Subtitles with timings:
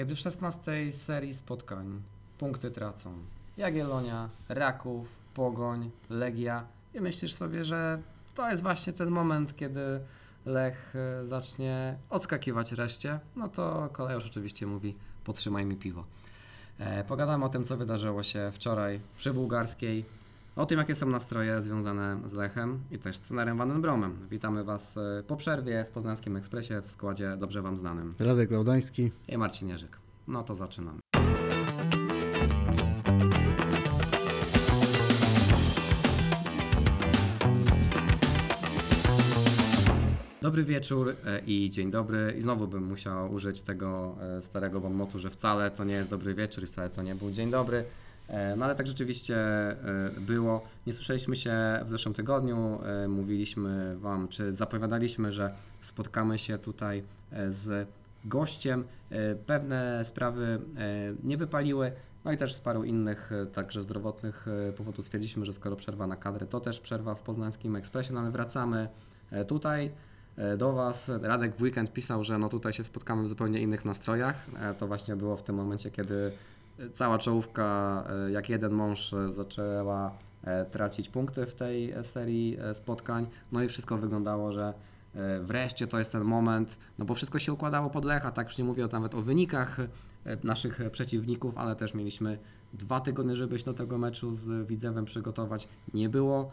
[0.00, 2.02] Kiedy w 16 serii spotkań
[2.38, 3.12] punkty tracą
[3.56, 6.64] Jagiellonia, Raków, Pogoń, Legia
[6.94, 8.02] i myślisz sobie, że
[8.34, 10.00] to jest właśnie ten moment, kiedy
[10.46, 14.94] Lech e, zacznie odskakiwać reszcie, no to kolejarz oczywiście mówi
[15.24, 16.04] podtrzymaj mi piwo.
[16.78, 20.04] E, Pogadamy o tym, co wydarzyło się wczoraj przy Bułgarskiej,
[20.56, 24.16] o tym, jakie są nastroje związane z Lechem i też trenerem Vanem Bromem.
[24.30, 28.12] Witamy Was e, po przerwie w Poznańskim Ekspresie w składzie dobrze Wam znanym.
[28.20, 29.10] Radek Laudański.
[29.28, 29.98] I Marcin Jerzyk.
[30.28, 30.98] No to zaczynamy.
[40.42, 42.34] Dobry wieczór e, i dzień dobry.
[42.38, 46.34] I znowu bym musiał użyć tego e, starego bonmotu, że wcale to nie jest dobry
[46.34, 47.84] wieczór i wcale to nie był dzień dobry.
[48.30, 49.76] E, No ale tak rzeczywiście e,
[50.20, 50.62] było.
[50.86, 52.78] Nie słyszeliśmy się w zeszłym tygodniu.
[52.84, 57.02] E, Mówiliśmy Wam, czy zapowiadaliśmy, że spotkamy się tutaj
[57.48, 57.88] z
[58.24, 58.84] gościem.
[59.46, 60.60] Pewne sprawy
[61.24, 61.92] nie wypaliły.
[62.24, 66.46] No i też z paru innych, także zdrowotnych powodów stwierdziliśmy, że skoro przerwa na kadrę,
[66.46, 68.14] to też przerwa w Poznańskim Ekspresie.
[68.14, 68.88] No ale wracamy
[69.48, 69.90] tutaj
[70.58, 71.10] do Was.
[71.22, 74.46] Radek w weekend pisał, że no tutaj się spotkamy w zupełnie innych nastrojach.
[74.78, 76.32] To właśnie było w tym momencie, kiedy
[76.92, 83.26] cała czołówka, e, jak jeden mąż, e, zaczęła e, tracić punkty w tej serii spotkań.
[83.52, 84.74] No i wszystko wyglądało, że
[85.42, 88.64] wreszcie to jest ten moment, no bo wszystko się układało pod Lecha, tak już nie
[88.64, 89.76] mówię nawet o wynikach
[90.44, 92.38] naszych przeciwników, ale też mieliśmy
[92.72, 95.68] dwa tygodnie, żeby się do tego meczu z Widzewem przygotować.
[95.94, 96.50] Nie było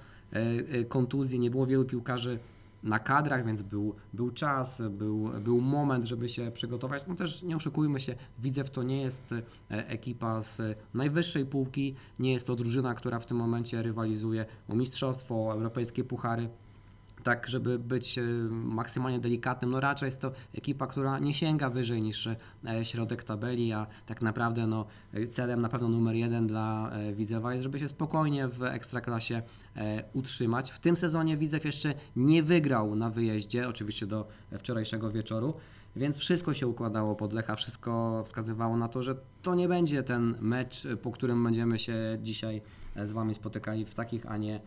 [0.90, 2.40] kontuzji, nie było wielu piłkarzy
[2.88, 7.08] na kadrach, więc był, był czas, był, był moment, żeby się przygotować.
[7.08, 10.62] No też nie oszukujmy się, Widzew to nie jest e, ekipa z
[10.94, 16.04] najwyższej półki, nie jest to drużyna, która w tym momencie rywalizuje o mistrzostwo, o europejskie
[16.04, 16.50] puchary.
[17.28, 22.02] Tak, żeby być e, maksymalnie delikatnym, no raczej jest to ekipa, która nie sięga wyżej
[22.02, 22.38] niż e,
[22.84, 27.64] środek tabeli, a tak naprawdę no, e, celem na pewno numer jeden dla Widzewa jest,
[27.64, 29.42] żeby się spokojnie w Ekstraklasie
[30.14, 30.72] utrzymać.
[30.72, 34.28] W tym sezonie Widzew jeszcze nie wygrał na wyjeździe, oczywiście do
[34.60, 35.54] wczorajszego wieczoru,
[35.96, 40.36] więc wszystko się układało pod Lecha, wszystko wskazywało na to, że to nie będzie ten
[40.40, 42.62] mecz, po którym będziemy się dzisiaj
[43.04, 44.60] z Wami spotykali w takich, a nie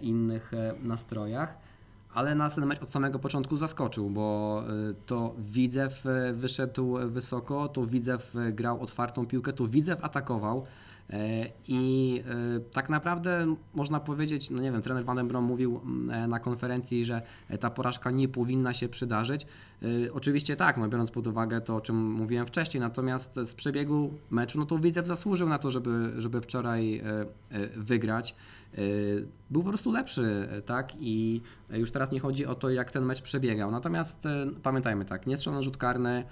[0.00, 1.73] innych nastrojach.
[2.14, 7.86] Ale nas ten mecz od samego początku zaskoczył, bo y, to Widzew wyszedł wysoko, to
[7.86, 10.64] Widzew grał otwartą piłkę, to Widzew atakował.
[11.10, 12.22] E, I
[12.56, 16.38] y, tak naprawdę można powiedzieć, no nie wiem, trener Van den Brom mówił mm, na
[16.38, 17.22] konferencji, że
[17.60, 19.46] ta porażka nie powinna się przydarzyć.
[19.82, 24.14] Y, Oczywiście tak, no biorąc pod uwagę to, o czym mówiłem wcześniej, natomiast z przebiegu
[24.30, 27.02] meczu, no to Widzew zasłużył na to, żeby, żeby wczoraj e,
[27.50, 28.34] e, wygrać.
[28.74, 28.78] E,
[29.50, 30.92] Był po prostu lepszy, tak?
[31.00, 31.40] I
[31.70, 33.70] już teraz nie chodzi o to, jak ten mecz przebiegał.
[33.70, 36.24] Natomiast e, pamiętajmy tak, nie strzelono rzut karny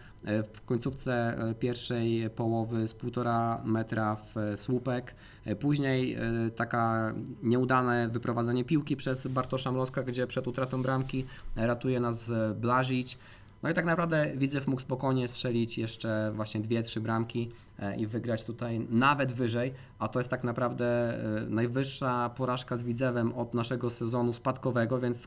[0.55, 5.15] w końcówce pierwszej połowy z półtora metra w słupek.
[5.45, 6.21] E, Później e,
[6.57, 11.27] taka nieudane wyprowadzenie piłki przez Bartosza Mroska, gdzie przed utratą bramki
[11.57, 13.19] ratuje nas e, Blazić.
[13.63, 17.51] No i tak naprawdę Widzew mógł spokojnie strzelić jeszcze właśnie dwie, trzy bramki
[17.97, 23.55] i wygrać tutaj nawet wyżej, a to jest tak naprawdę najwyższa porażka z Widzewem od
[23.55, 25.27] naszego sezonu spadkowego, więc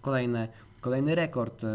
[0.81, 1.65] kolejny, rekord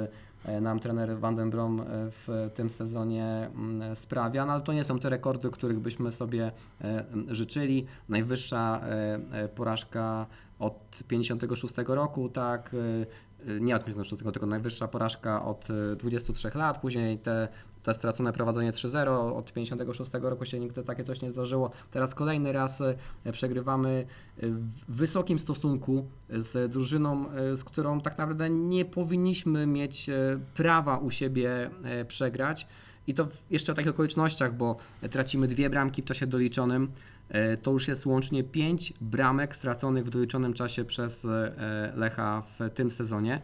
[0.61, 4.85] nam trener Van den Brom e, w tym sezonie mm, sprawia, no ale to nie
[4.85, 7.87] są te rekordy, których byśmy sobie e, życzyli.
[8.09, 10.27] Najwyższa e, e, porażka
[10.59, 16.81] od 56 roku, tak, e, nie od 56, tylko najwyższa porażka od e, 23 lat,
[16.81, 17.49] później te,
[17.83, 21.71] te stracone prowadzenie 3-0, od 56 roku się nigdy takie coś nie zdarzyło.
[21.91, 22.97] Teraz kolejny raz e,
[23.33, 24.47] przegrywamy e,
[24.89, 30.11] w wysokim stosunku z drużyną, e, z którą tak naprawdę nie powinniśmy mieć
[30.55, 31.71] prawa u siebie
[32.09, 32.67] przegrać.
[33.07, 34.77] I to jeszcze w takich okolicznościach, bo
[35.11, 36.93] tracimy dwie bramki w czasie doliczonym.
[37.31, 42.71] E, To już jest łącznie pięć bramek straconych w doliczonym czasie przez e, Lecha w
[42.75, 43.35] tym sezonie.
[43.35, 43.41] E,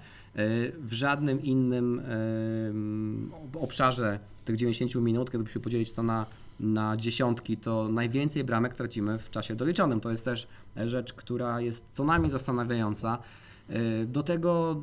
[0.72, 2.02] W żadnym innym
[3.60, 6.26] obszarze tych 90 minut, gdybyśmy podzielić to na,
[6.60, 10.00] na dziesiątki, to najwięcej bramek tracimy w czasie doliczonym.
[10.00, 13.18] To jest też rzecz, która jest co najmniej zastanawiająca.
[14.06, 14.82] Do tego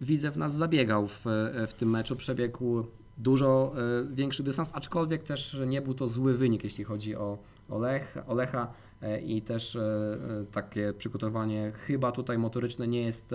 [0.00, 1.24] Widzew nas zabiegał w,
[1.68, 2.84] w tym meczu, przebiegł
[3.18, 3.72] dużo
[4.10, 7.38] większy dystans, aczkolwiek też nie był to zły wynik, jeśli chodzi o,
[7.68, 8.72] o, Lech, o Lecha
[9.02, 13.34] e, i też e, e, takie przygotowanie chyba tutaj motoryczne nie jest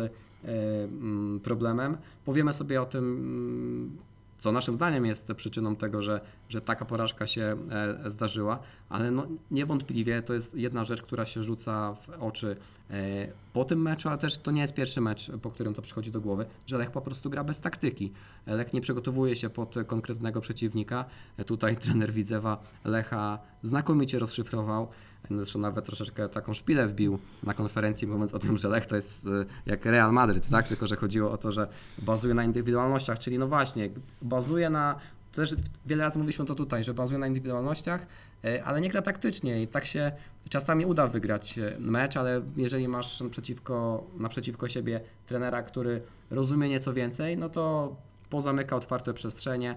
[1.44, 1.98] problemem.
[2.26, 3.98] Powiemy sobie o tym, mm,
[4.44, 7.58] co naszym zdaniem jest przyczyną tego, że, że taka porażka się
[8.04, 8.60] e, zdarzyła,
[8.90, 12.56] ale no, niewątpliwie to jest jedna rzecz, która się rzuca w oczy
[12.90, 16.12] e, po tym meczu, ale też to nie jest pierwszy mecz, po którym to przychodzi
[16.12, 18.12] do głowy, że Lech po prostu gra bez taktyki.
[18.48, 21.06] Lech nie przygotowuje się pod konkretnego przeciwnika.
[21.38, 24.88] E, Tutaj trener Widzewa Lecha znakomicie rozszyfrował.
[25.32, 29.26] Zresztą nawet troszeczkę taką szpilę wbił na konferencji, mówiąc o tym, że Lech to jest
[29.26, 30.68] e, jak Real Madryt, tak?
[30.68, 31.68] Tylko, że chodziło o to, że
[31.98, 33.90] bazuje na indywidualnościach, czyli no właśnie,
[34.22, 34.96] bazuje na.
[35.32, 35.56] Też
[35.86, 38.08] wiele razy mówiliśmy to tutaj, że bazuje na indywidualnościach,
[38.44, 40.12] e, ale nie gra taktycznie i tak się
[40.50, 46.94] czasami uda wygrać e, mecz, ale jeżeli masz przeciwko, naprzeciwko siebie trenera, który rozumie nieco
[46.94, 47.96] więcej, no to
[48.30, 49.76] pozamyka otwarte przestrzenie,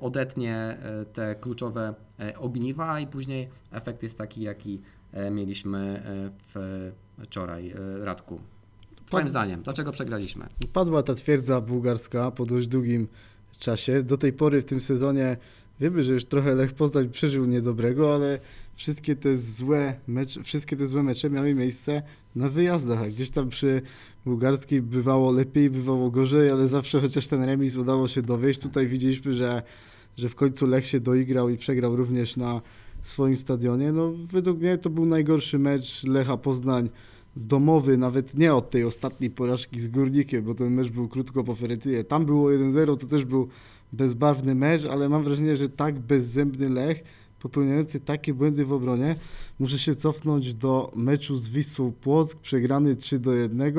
[0.00, 4.80] odetnie e, te kluczowe e, ogniwa i później efekt jest taki, jaki
[5.12, 6.02] e, mieliśmy
[6.56, 7.70] e, wczoraj.
[7.70, 8.40] E, Radku,
[9.06, 10.46] twoim Pan- zdaniem, dlaczego przegraliśmy?
[10.72, 13.08] Padła ta twierdza bułgarska po dość długim
[13.58, 14.02] czasie.
[14.02, 15.36] Do tej pory w tym sezonie
[15.80, 18.38] wiemy, że już trochę Lech Poznań przeżył niedobrego, ale
[18.76, 22.02] wszystkie te złe mecze, wszystkie te złe mecze miały miejsce
[22.34, 23.82] na wyjazdach, a gdzieś tam przy
[24.24, 28.60] bułgarskiej bywało lepiej, bywało gorzej, ale zawsze chociaż ten remis udało się dowieść.
[28.60, 29.62] Tutaj widzieliśmy, że,
[30.16, 32.62] że w końcu Lech się doigrał i przegrał również na
[33.02, 33.92] swoim stadionie.
[33.92, 36.90] No według mnie to był najgorszy mecz Lecha Poznań
[37.36, 41.56] domowy, nawet nie od tej ostatniej porażki z Górnikiem, bo ten mecz był krótko po.
[42.08, 43.48] Tam było 1-0, to też był
[43.92, 47.02] bezbarwny mecz, ale mam wrażenie, że tak bezzębny Lech,
[47.48, 49.16] popełniający takie błędy w obronie,
[49.58, 53.72] muszę się cofnąć do meczu z Wisłą Płock, przegrany 3 do 1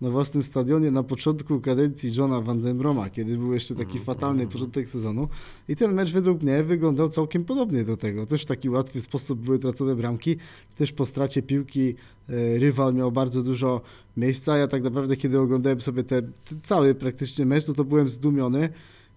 [0.00, 4.04] na własnym stadionie na początku kadencji Johna Van den Broma, kiedy był jeszcze taki Mhm,
[4.04, 5.28] fatalny początek sezonu.
[5.68, 8.26] I ten mecz według mnie wyglądał całkiem podobnie do tego.
[8.26, 10.36] Też w taki łatwy sposób były tracone bramki.
[10.76, 11.94] Też po stracie piłki
[12.28, 13.80] e, rywal miał bardzo dużo
[14.16, 14.56] miejsca.
[14.56, 18.68] Ja tak naprawdę, kiedy oglądałem sobie te, ten cały praktycznie mecz, to, to byłem zdumiony,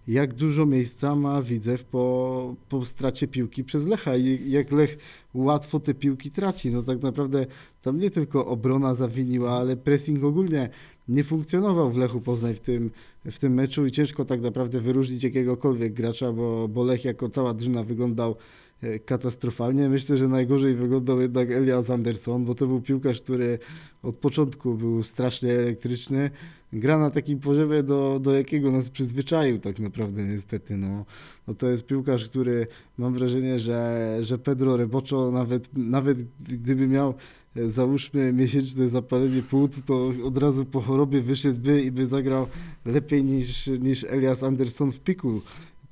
[0.08, 4.98] jak dużo miejsca ma Widzew po, po stracie piłki przez Lecha i jak Lech
[5.34, 6.70] łatwo te piłki traci.
[6.70, 7.46] No tak naprawdę
[7.82, 10.70] tam nie tylko obrona zawiniła, ale pressing ogólnie
[11.08, 12.90] nie funkcjonował w Lechu Poznań w tym,
[13.24, 17.54] w tym meczu i ciężko tak naprawdę wyróżnić jakiegokolwiek gracza, bo, bo Lech jako cała
[17.54, 18.36] drużyna wyglądał
[18.82, 19.88] e, katastrofalnie.
[19.88, 23.58] Myślę, że najgorzej wyglądał jednak Elias Anderson, bo to był piłkarz, który
[24.02, 26.30] od początku był strasznie elektryczny.
[26.72, 30.76] Gra na takim poziomie, do, do jakiego nas przyzwyczaił tak naprawdę niestety.
[30.76, 31.04] No,
[31.48, 32.66] no to jest piłkarz, który
[32.98, 37.14] mam wrażenie, że, że Pedro Reboczo nawet, nawet gdyby miał
[37.56, 42.46] e, załóżmy miesięczne zapalenie płuc, to od razu po chorobie wyszedłby i by zagrał
[42.84, 45.40] lepiej niż, niż Elias Anderson w piku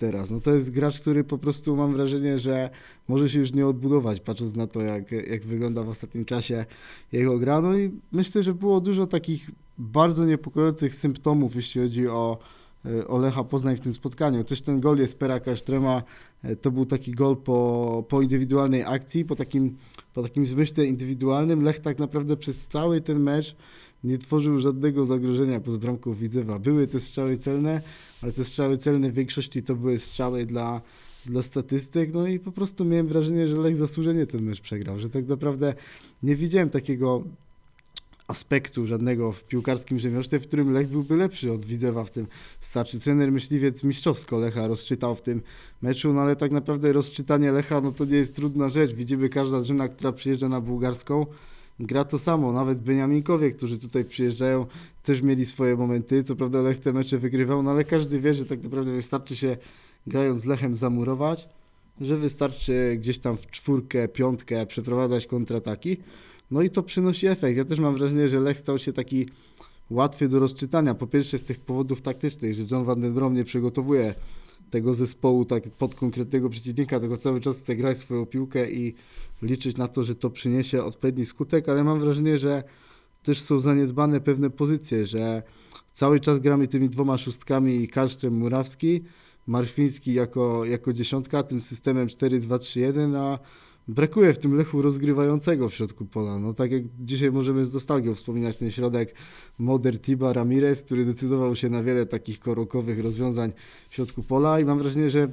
[0.04, 0.30] teraz.
[0.30, 2.70] No to jest gracz, który po prostu mam wrażenie, że
[3.08, 6.64] może się już nie odbudować, patrząc na to, jak, jak wygląda w ostatnim czasie
[7.12, 7.60] jego gra.
[7.60, 12.38] No i myślę, że było dużo takich bardzo niepokojących symptomów, jeśli chodzi o,
[12.84, 14.44] e, o Lecha Poznań w tym spotkaniu.
[14.44, 16.02] Też ten gol Jespera Kasztrema
[16.42, 19.76] e, to był taki gol po, po indywidualnej akcji, po takim,
[20.14, 21.62] po takim zmyśle indywidualnym.
[21.62, 23.56] Lech tak naprawdę przez cały ten mecz
[24.04, 26.58] nie tworzył żadnego zagrożenia pod bramką Widzewa.
[26.58, 27.82] Były te strzały celne,
[28.22, 30.80] ale te strzały celne w większości to były strzały dla,
[31.26, 35.10] dla statystyk, no i po prostu miałem wrażenie, że Lech zasłużenie ten mecz przegrał, że
[35.10, 35.74] tak naprawdę
[36.22, 37.22] nie widziałem takiego
[38.26, 42.26] aspektu żadnego w piłkarskim rzemiośle, w którym Lech byłby lepszy od Widzewa w tym
[42.60, 43.00] starczy.
[43.00, 45.42] Trener myśliwiec mistrzowsko Lecha rozczytał w tym
[45.82, 48.94] meczu, no ale tak naprawdę rozczytanie Lecha, no to nie jest trudna rzecz.
[48.94, 51.26] Widzimy każda drużyna, która przyjeżdża na bułgarską,
[51.80, 52.52] gra to samo.
[52.52, 54.66] Nawet Beniaminkowie, którzy tutaj przyjeżdżają,
[55.02, 56.22] też mieli swoje momenty.
[56.22, 59.56] Co prawda Lech te mecze wygrywał, no ale każdy wie, że tak naprawdę wystarczy się
[60.06, 61.48] grając z Lechem zamurować,
[62.00, 65.96] że wystarczy gdzieś tam w czwórkę, piątkę przeprowadzać kontrataki.
[66.50, 67.56] No i to przynosi efekt.
[67.56, 69.28] Ja też mam wrażenie, że Lech stał się taki
[69.90, 70.94] łatwy do rozczytania.
[70.94, 74.14] Po pierwsze z tych powodów taktycznych, że John Van den Brom nie przygotowuje
[74.74, 78.94] tego zespołu tak pod konkretnego przeciwnika, tylko cały czas chce grać swoją piłkę i
[79.42, 82.62] liczyć na to, że to przyniesie odpowiedni skutek, ale mam wrażenie, że
[83.22, 85.42] też są zaniedbane pewne pozycje, że
[85.92, 89.04] cały czas gramy tymi dwoma szóstkami Karszczem Murawski,
[89.46, 93.38] Marfiński jako, jako dziesiątka, tym systemem 4-2-3-1, a
[93.88, 96.38] brakuje w tym Lechu rozgrywającego w środku pola.
[96.38, 99.14] No tak jak dzisiaj możemy z nostalgią wspominać ten środek
[99.58, 103.52] Moder Tiba Ramirez, który decydował się na wiele takich korokowych rozwiązań
[103.88, 105.28] w środku pola i mam wrażenie, że,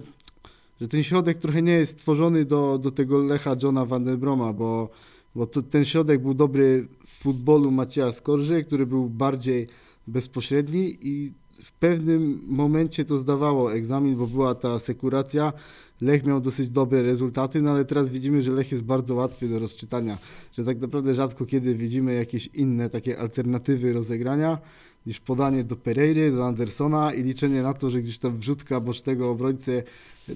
[0.82, 4.54] że ten środek trochę nie jest stworzony do, do tego Lecha Johna Van den Broma,
[4.54, 4.90] bo,
[5.36, 9.68] bo to, ten środek był dobry w futbolu Macieja Skorży, który był bardziej
[10.08, 11.32] bezpośredni i
[11.64, 15.54] w pewnym momencie to zdawało egzamin, bo była ta sekuracja.
[16.02, 19.60] Lech miał dosyć dobre rezultaty, no ale teraz widzimy, że Lech jest bardzo łatwy do
[19.60, 20.18] rozczytania,
[20.54, 24.58] że tak naprawdę rzadko kiedy widzimy jakieś inne takie alternatywy rozegrania.
[25.06, 29.30] niż podanie do Pereiry, do Andersona i liczenie na to, że gdzieś tam wrzutka bocznego
[29.30, 29.84] obrońcy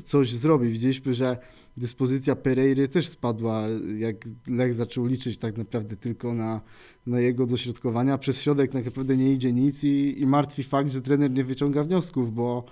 [0.04, 0.70] coś zrobi.
[0.70, 1.38] Widzieliśmy, że
[1.78, 3.64] dyspozycja Pereiry też spadła,
[3.98, 4.16] jak
[4.48, 6.62] Lech zaczął liczyć tak naprawdę tylko na,
[7.08, 8.18] na jego dośrodkowania.
[8.18, 11.84] Przez środek tak naprawdę nie idzie nic i, i martwi fakt, że trener nie wyciąga
[11.84, 12.66] wniosków, bo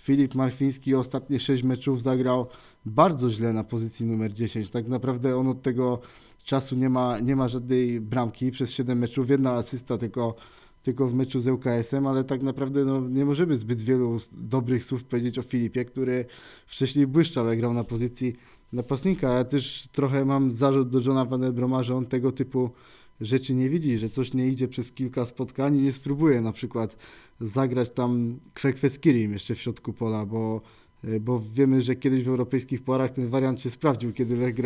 [0.00, 2.46] Filip Marfiński ostatnie 6 meczów zagrał
[2.86, 4.70] bardzo źle na pozycji numer 10.
[4.70, 6.00] Tak naprawdę on od tego
[6.44, 10.34] czasu nie ma, nie ma żadnej bramki przez 7 meczów, jedna asysta tylko,
[10.82, 15.04] tylko w meczu z ŁKS-em, ale tak naprawdę no, nie możemy zbyt wielu dobrych słów
[15.04, 16.24] powiedzieć o Filipie, który
[16.66, 18.36] wcześniej błyszczał, jak grał na pozycji
[18.72, 19.32] napastnika.
[19.32, 22.70] Ja też trochę mam zarzut do Johna Van Broma, że on tego typu
[23.20, 26.96] rzeczy nie widzi, że coś nie idzie przez kilka spotkań i nie spróbuje na przykład
[27.40, 30.60] zagrać tam kwekwe z Kirim jeszcze w środku pola, bo,
[31.04, 34.56] y, bo wiemy, że kiedyś w europejskich porach ten wariant się sprawdził, kiedy Lech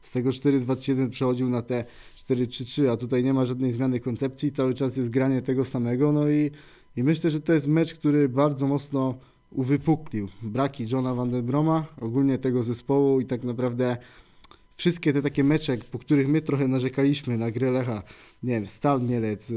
[0.00, 1.84] z tego 4-2-3-1 przechodził na te
[2.28, 6.30] 4-3-3, a tutaj nie ma żadnej zmiany koncepcji, cały czas jest granie tego samego, no
[6.30, 6.50] i,
[6.96, 9.14] i myślę, że to jest mecz, który bardzo mocno
[9.50, 10.28] uwypuklił.
[10.42, 13.96] Braki Johna Van Broma, ogólnie tego zespołu i tak naprawdę
[14.74, 18.02] wszystkie te takie mecze, po których my trochę narzekaliśmy na grę Lecha,
[18.42, 19.54] nie wiem, Stal Mielec, y,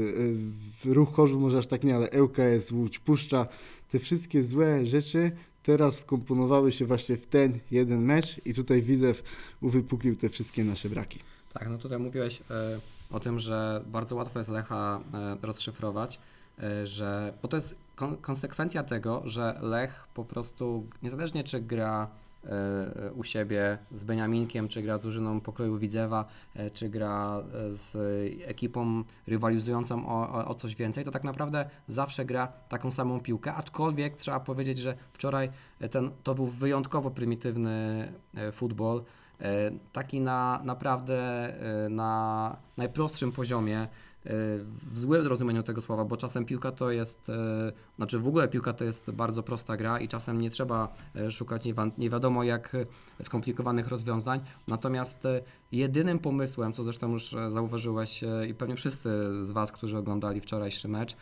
[0.86, 3.46] y, Ruch Chorzów może aż tak nie, ale ŁKS, Łódź, Puszcza,
[3.90, 5.32] te wszystkie złe rzeczy
[5.62, 9.22] teraz wkomponowały się właśnie w ten jeden mecz i tutaj Widzew
[9.60, 11.18] uwypuklił te wszystkie nasze braki.
[11.52, 12.78] Tak, no tutaj mówiłeś e,
[13.10, 15.00] o tym, że bardzo łatwo jest Lecha
[15.42, 16.20] rozszyfrować,
[16.84, 22.08] że, bo to jest kon, konsekwencja tego, że Lech po prostu, niezależnie czy gra
[23.14, 27.96] u siebie z Beniaminkiem, czy gra drużyną pokroju Widzewa, e, czy gra e, z
[28.44, 34.16] ekipą rywalizującą o, o, coś więcej, to tak naprawdę zawsze gra taką samą piłkę, aczkolwiek
[34.16, 39.04] trzeba powiedzieć, że wczoraj e, ten, to był wyjątkowo prymitywny e, futbol,
[39.40, 41.16] E, taki na naprawdę
[41.84, 43.88] e, na najprostszym poziomie, e,
[44.92, 48.72] w złym rozumieniu tego słowa, bo czasem piłka to jest, e, znaczy w ogóle piłka
[48.72, 51.64] to jest bardzo prosta gra i czasem nie trzeba e, szukać
[51.98, 54.40] nie, wiadomo jak e, skomplikowanych rozwiązań.
[54.68, 55.24] Natomiast
[55.72, 59.10] jedynym pomysłem, co zresztą już zauważyłeś i pewnie wszyscy
[59.44, 61.16] z Was, którzy oglądali wczorajszy mecz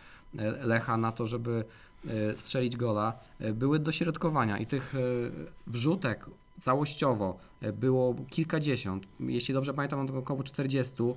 [0.62, 1.64] Lecha na to, żeby
[2.34, 3.18] strzelić gola,
[3.54, 4.94] były dośrodkowania i tych
[5.66, 6.26] wrzutek
[6.60, 7.38] całościowo
[7.72, 11.14] było kilkadziesiąt, jeśli dobrze pamiętam, około 40, e,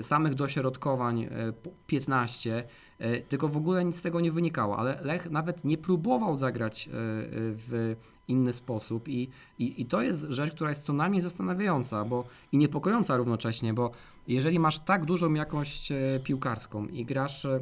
[0.00, 2.64] samych dośrodkowań e, po 15,
[2.98, 6.88] e, tylko w ogóle nic z tego nie wynikało, ale Lech nawet nie próbował zagrać
[6.88, 6.94] e, e,
[7.34, 7.96] w
[8.28, 12.58] inny sposób i, i, i to jest rzecz, która jest co najmniej zastanawiająca bo, i
[12.58, 13.90] niepokojąca równocześnie, bo
[14.28, 17.60] jeżeli masz tak dużą jakość e, piłkarską i grasz e,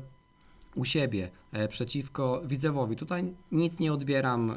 [0.74, 2.96] u siebie e, przeciwko Widzewowi.
[2.96, 4.56] Tutaj nic nie odbieram e,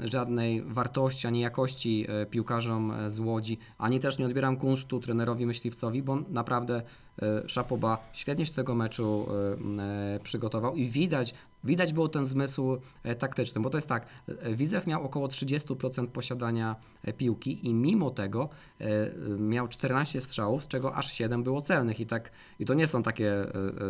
[0.00, 5.46] żadnej wartości ani jakości e, piłkarzom e, z Łodzi, ani też nie odbieram kunsztu trenerowi
[5.46, 6.82] myśliwcowi, bo naprawdę
[7.22, 9.26] e, Szapoba świetnie się tego meczu
[10.22, 11.34] przygotował i widać,
[11.64, 16.06] widać było ten zmysł e, taktyczny, bo to jest tak, e, Widzew miał około 30%
[16.06, 18.48] posiadania e, piłki i mimo tego
[19.38, 22.00] miał 14 strzałów, z czego aż 7 było celnych.
[22.00, 23.46] I tak i to nie są takie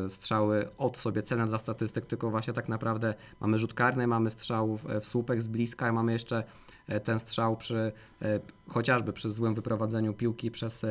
[0.09, 4.76] strzały od sobie celne dla statystyk, tylko właśnie tak naprawdę mamy rzut karny, mamy strzał
[4.76, 6.45] w, słupek z bliska, mamy jeszcze
[7.04, 7.93] ten strzał przy
[8.69, 10.87] chociażby przy złym wyprowadzeniu piłki przez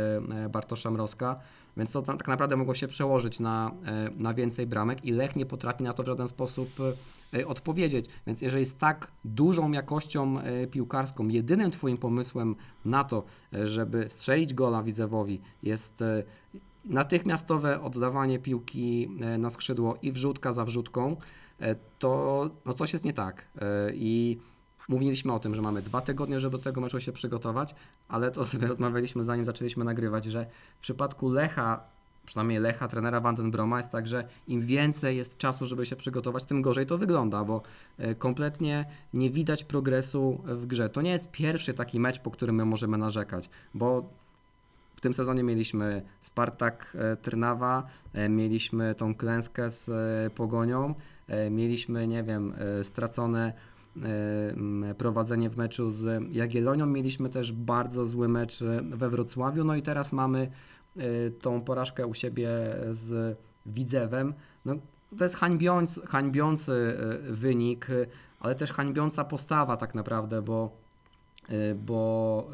[0.50, 1.40] Bartosza Mrozka,
[1.78, 5.46] więc to tak naprawdę mogło się przełożyć na, e, na więcej bramek i Lech nie
[5.46, 6.70] potrafi na to w żaden sposób
[7.34, 8.06] e, odpowiedzieć.
[8.28, 14.10] Więc jeżeli z tak dużą jakością e, piłkarską, jedynym Twoim pomysłem na to, e, żeby
[14.10, 16.24] strzelić gola Widzewowi jest e,
[16.86, 21.18] natychmiastowe oddawanie piłki e, na skrzydło i wrzutka za wrzutką,
[21.60, 23.48] e, to no coś jest nie tak.
[23.62, 24.40] E, I
[24.88, 27.76] mówiliśmy o tym, że mamy dwa tygodnie, żeby do tego meczu się przygotować,
[28.08, 30.46] ale to sobie rozmawialiśmy zanim zaczęliśmy nagrywać, że
[30.78, 31.84] w przypadku Lecha,
[32.26, 36.62] przynajmniej Lecha, trenera Vandenbroma jest tak, że im więcej jest czasu, żeby się przygotować, tym
[36.62, 37.62] gorzej to wygląda, bo
[37.98, 40.90] e, kompletnie nie widać progresu w grze.
[40.90, 44.10] To nie jest pierwszy taki mecz, po którym my możemy narzekać, bo
[44.96, 49.90] w tym sezonie mieliśmy Spartak e, Trnawa, e, mieliśmy tą klęskę z
[50.34, 50.96] Pogonią,
[51.52, 53.54] mieliśmy, nie wiem, stracone
[54.98, 59.82] prowadzenie w meczu z Jagiellonią, mieliśmy też bardzo zły mecz e, we Wrocławiu, no i
[59.82, 60.52] teraz mamy
[60.98, 62.50] e, tą porażkę u siebie
[62.92, 64.34] z Widzewem.
[64.66, 64.76] No,
[65.18, 68.06] to jest hańbiący, hańbiący e, wynik, e,
[68.40, 70.83] ale też hańbiąca postawa tak naprawdę, bo
[71.76, 72.48] bo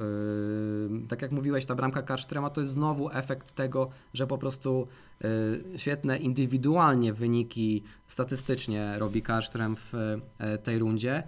[1.03, 4.87] y, tak jak mówiłeś, ta bramka Karsztrema to jest znowu efekt tego, że po prostu
[5.23, 11.23] y, świetne indywidualnie wyniki statystycznie robi Karsztrem w y, tej rundzie,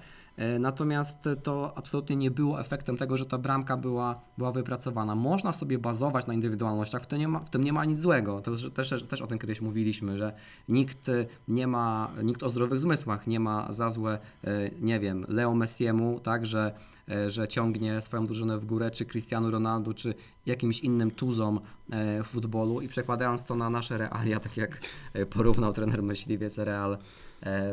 [0.59, 5.15] Natomiast to absolutnie nie było efektem tego, że ta bramka była, była wypracowana.
[5.15, 8.41] Można sobie bazować na indywidualnościach, w tym nie ma, w tym nie ma nic złego.
[8.41, 10.33] To też, też, o tym kiedyś mówiliśmy, że
[10.69, 15.25] nikt e, nie ma, nikt o zdrowych zmysłach nie ma za złe, e, nie wiem,
[15.27, 16.73] Leo Messiemu, tak, że,
[17.09, 20.13] e, że ciągnie swoją drużynę w górę, czy Cristiano Ronaldo, czy
[20.45, 21.59] jakimś innym tuzom
[21.89, 24.79] e, w futbolu i przekładając to na nasze realia, tak jak
[25.13, 26.97] e, porównał trener myśliwiec Real e,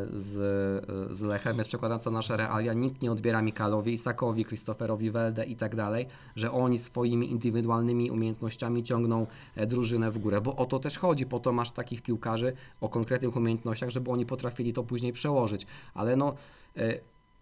[0.09, 0.37] z,
[1.11, 5.11] e, z Lechem, jest przekładając to na nasze realia, nikt nie odbiera Mikalowi, Isakowi, Christopherowi
[5.11, 10.55] Welde i tak dalej, że oni swoimi indywidualnymi umiejętnościami ciągną e, drużynę w górę, bo
[10.55, 14.73] o to też chodzi, po to masz takich piłkarzy o konkretnych umiejętnościach, żeby oni potrafili
[14.73, 16.35] to później przełożyć, ale no
[16.77, 16.99] e,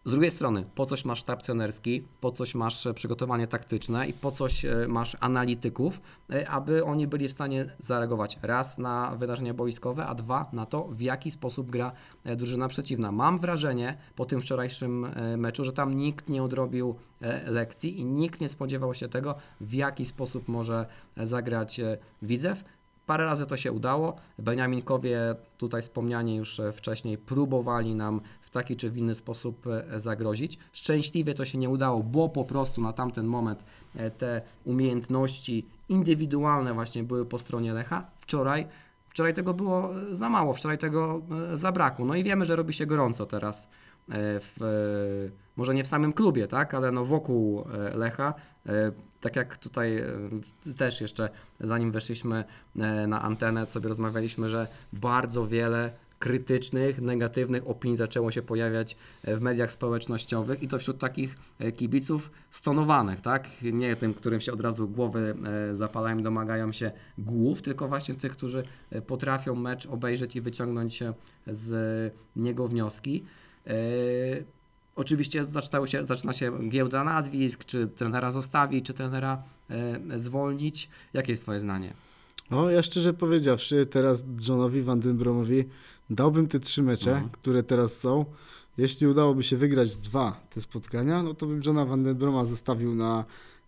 [0.07, 4.13] z drugiej strony, po coś masz sztab trenerski, po coś masz e, przygotowanie taktyczne i
[4.13, 9.53] po coś e, masz analityków, e, aby oni byli w stanie zareagować raz na wydarzenia
[9.53, 11.91] boiskowe, a dwa na to, w jaki sposób gra
[12.25, 13.11] drużyna przeciwna.
[13.11, 16.95] Mam wrażenie po tym wczorajszym meczu, że tam nikt nie odrobił
[17.45, 20.85] lekcji i nikt nie spodziewał się tego, w jaki sposób może
[21.17, 21.81] zagrać
[22.21, 22.63] Widzew.
[23.05, 24.15] Parę razy to się udało.
[24.39, 28.21] Beniaminkowie, tutaj wspomniani już wcześniej, próbowali nam
[28.57, 30.57] taki czy w inny sposób e, zagrozić.
[30.71, 36.73] Szczęśliwie to się nie udało, bo po prostu na tamten moment e, te umiejętności indywidualne
[36.73, 38.05] właśnie były po stronie Lecha.
[38.19, 38.67] Wczoraj,
[39.09, 41.21] wczoraj tego było e, za mało, wczoraj tego
[41.53, 42.05] zabrakło.
[42.05, 43.69] No i wiemy, że robi się gorąco teraz
[44.09, 44.57] w,
[45.57, 48.33] może nie w samym klubie, tak, ale no wokół Lecha.
[49.21, 50.03] Tak jak tutaj
[50.77, 52.43] też jeszcze zanim weszliśmy
[53.07, 59.41] na antenę, sobie rozmawialiśmy, że bardzo wiele krytycznych, negatywnych opinii zaczęło się pojawiać e, w
[59.41, 63.47] mediach społecznościowych i to wśród takich e, kibiców stonowanych, tak?
[63.61, 65.35] Nie tym, którym się od razu głowy
[65.71, 68.63] e, zapalają, domagają się głów, tylko właśnie tych, którzy
[69.07, 71.13] potrafią mecz obejrzeć i wyciągnąć e,
[71.47, 73.23] z niego wnioski.
[74.95, 79.43] Oczywiście zaczynały się, zaczyna się giełda nazwisk, czy trenera zostawić, czy trenera
[80.15, 80.89] zwolnić.
[81.13, 81.93] Jakie jest Twoje zdanie?
[82.51, 85.65] No, ja szczerze powiedziawszy, teraz Johnowi Van Den Bromowi
[86.09, 87.29] dałbym te trzy mecze, Mhm.
[87.29, 88.25] które teraz są.
[88.77, 92.95] Jeśli udałoby się wygrać dwa te spotkania, no to bym Johna Van Den Broma zostawił
[92.95, 93.25] na,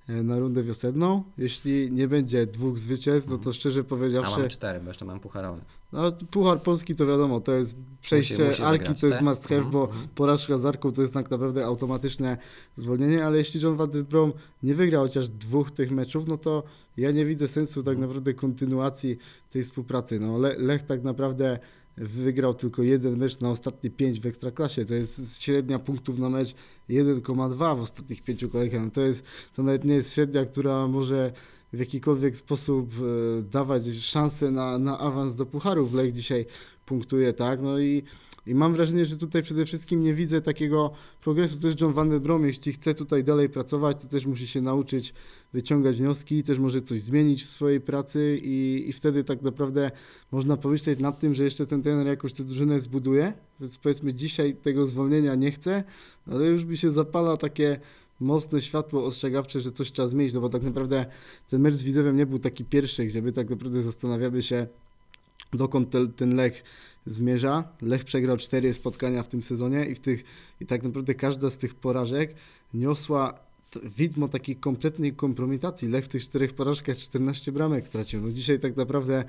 [0.10, 1.24] e, na rundę wiosenną.
[1.38, 5.19] Jeśli nie będzie dwóch zwycięstw, no to szczerze A powiedziawszy, mamy cztery, bo jeszcze mam
[5.19, 5.62] pucharowy.
[5.91, 9.25] no, Puchar Polski to wiadomo, to jest przejście musi Arki, wygrać, to jest tak?
[9.27, 10.08] must have, Mhm, bo mhm.
[10.15, 12.38] porażka z Arką to jest tak naprawdę automatyczne
[12.77, 16.63] zwolnienie, ale jeśli John Van Den Brom nie wygra chociaż dwóch tych meczów, no to
[16.97, 19.17] ja nie widzę sensu tak naprawdę kontynuacji
[19.52, 20.19] tej współpracy.
[20.19, 21.60] No, Le Lech tak naprawdę
[22.00, 24.86] wygrał tylko jeden mecz na ostatnie pięć w Ekstraklasie.
[24.86, 26.56] To jest średnia punktów na mecz
[26.90, 28.82] 1,2 w ostatnich pięciu kolejkach.
[28.84, 31.32] No to, jest, to nawet nie jest średnia, która może
[31.74, 35.94] w jakikolwiek sposób e, dawać szansę na, na awans do pucharów.
[35.94, 36.46] Lech dzisiaj
[36.86, 37.62] punktuje, tak?
[37.62, 38.04] No i,
[38.48, 41.68] i mam wrażenie, że tutaj przede wszystkim nie widzę takiego progresu.
[41.68, 45.14] Jest John Van den Brom, jeśli chce tutaj dalej pracować, to też musi się nauczyć
[45.54, 49.92] wyciągać wnioski, też może coś zmienić w swojej pracy i, i wtedy tak naprawdę
[50.32, 53.34] można pomyśleć nad tym, że jeszcze ten trener jakoś tę drużynę zbuduje.
[53.60, 55.84] Więc powiedzmy dzisiaj tego zwolnienia nie chce,
[56.28, 57.80] ale już mi się zapala takie
[58.20, 61.06] mocne światło ostrzegawcze, że coś trzeba zmienić, no bo tak naprawdę
[61.50, 64.68] ten mecz z Widzewem nie był taki pierwszy, gdzie my tak naprawdę zastanawiamy się,
[65.54, 66.64] dokąd te, ten Lech
[67.06, 67.64] zmierza.
[67.82, 70.24] Lech przegrał cztery spotkania w tym sezonie i, w tych,
[70.62, 72.36] i tak naprawdę każda z tych porażek
[72.74, 73.49] niosła
[73.97, 75.88] widmo takiej kompletnej kompromitacji.
[75.88, 78.21] Lech w tych czterech porażkach 14 bramek stracił.
[78.21, 79.23] No dzisiaj tak naprawdę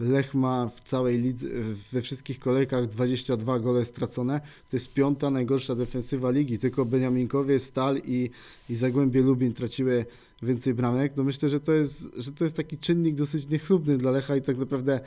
[0.00, 1.48] Lech ma w całej lidze,
[1.92, 4.40] we wszystkich kolejkach 22 gole stracone.
[4.70, 6.58] To jest piąta najgorsza defensywa ligi.
[6.58, 8.30] Tylko Beniaminkowie, Stal i,
[8.70, 10.06] i Zagłębie Lubin traciły
[10.42, 11.12] więcej bramek.
[11.16, 14.42] No myślę, że to jest, że to jest taki czynnik dosyć niechlubny dla Lecha i
[14.42, 15.00] tak naprawdę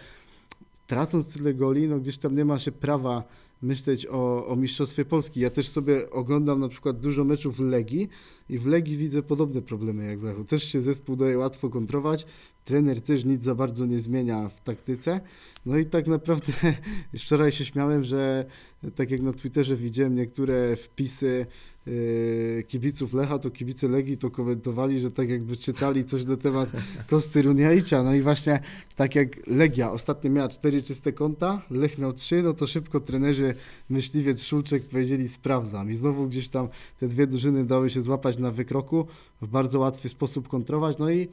[0.87, 3.23] tracąc tyle goli, no gdzieś tam nie ma się prawa
[3.61, 5.39] myśleć o, o Mistrzostwie Polski.
[5.39, 8.09] Ja też sobie oglądam na przykład dużo meczów Legii
[8.49, 10.43] i w Legii widzę podobne problemy jak w Lechu.
[10.43, 12.25] Też się zespół daje łatwo kontrować,
[12.65, 15.21] trener też nic za bardzo nie zmienia w taktyce.
[15.65, 16.53] No i tak naprawdę
[17.17, 18.45] wczoraj się śmiałem, że
[18.95, 21.45] tak jak na Twitterze widziałem niektóre wpisy
[21.85, 26.69] yy, kibiców Lecha, to kibice Legii to komentowali, że tak jakby czytali coś na temat
[27.09, 28.03] Kosty Runiajcia.
[28.03, 28.59] No i właśnie
[28.95, 33.55] tak jak Legia ostatnio miała cztery czyste konta, Lech miał trzy, no to szybko trenerzy
[33.89, 35.91] Myśliwiec, Szulczek powiedzieli sprawdzam.
[35.91, 36.67] I znowu gdzieś tam
[36.99, 39.07] te dwie drużyny dały się złapać na wykroku,
[39.41, 40.97] w bardzo łatwy sposób kontrować.
[40.97, 41.27] No i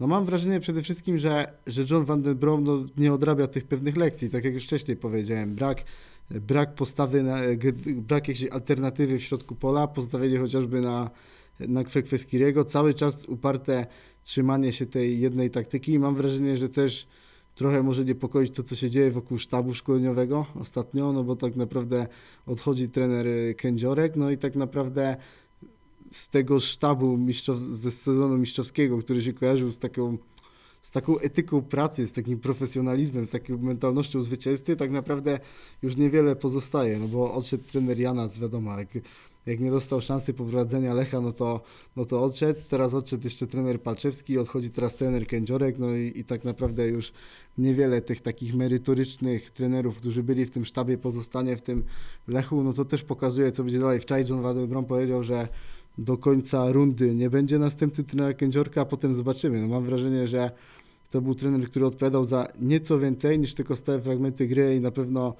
[0.00, 3.64] no mam wrażenie przede wszystkim, że, że John Van Den Brom no, nie odrabia tych
[3.64, 5.54] pewnych lekcji, tak jak już wcześniej powiedziałem.
[5.54, 5.84] Brak,
[6.30, 11.10] brak postawy, na, g- brak jakiejś alternatywy w środku pola, postawienie chociażby na,
[11.60, 13.86] na Kwekweskiriego, cały czas uparte
[14.22, 15.92] trzymanie się tej jednej taktyki.
[15.92, 17.06] I mam wrażenie, że też
[17.54, 22.06] trochę może niepokoić to, co się dzieje wokół sztabu szkoleniowego ostatnio, no bo tak naprawdę
[22.46, 25.16] odchodzi trener y, Kędziorek, no i tak naprawdę
[26.10, 30.18] z tego sztabu mistrzow, ze sezonu mistrzowskiego, który się kojarzył z taką,
[30.82, 35.40] z taką etyką pracy, z takim profesjonalizmem, z taką mentalnością zwycięzcy, tak naprawdę
[35.82, 38.88] już niewiele pozostaje, no bo odszedł trener Janac, wiadomo, jak,
[39.46, 41.60] jak nie dostał szansy poprowadzenia Lecha, no to,
[41.96, 46.24] no to odszedł, teraz odszedł jeszcze trener Palczewski, odchodzi teraz trener Kędziorek, no i, i
[46.24, 47.12] tak naprawdę już
[47.58, 51.84] niewiele tych takich merytorycznych trenerów, którzy byli w tym sztabie, pozostanie w tym
[52.28, 54.00] Lechu, no to też pokazuje, co będzie dalej.
[54.00, 55.48] Wczoraj John Wadenbrom powiedział, że
[55.98, 59.60] do końca rundy nie będzie następcy trenera Kędziorka, a potem zobaczymy.
[59.60, 60.50] No mam wrażenie, że
[61.10, 64.90] to był trener, który odpowiadał za nieco więcej niż tylko stałe fragmenty gry i na
[64.90, 65.34] pewno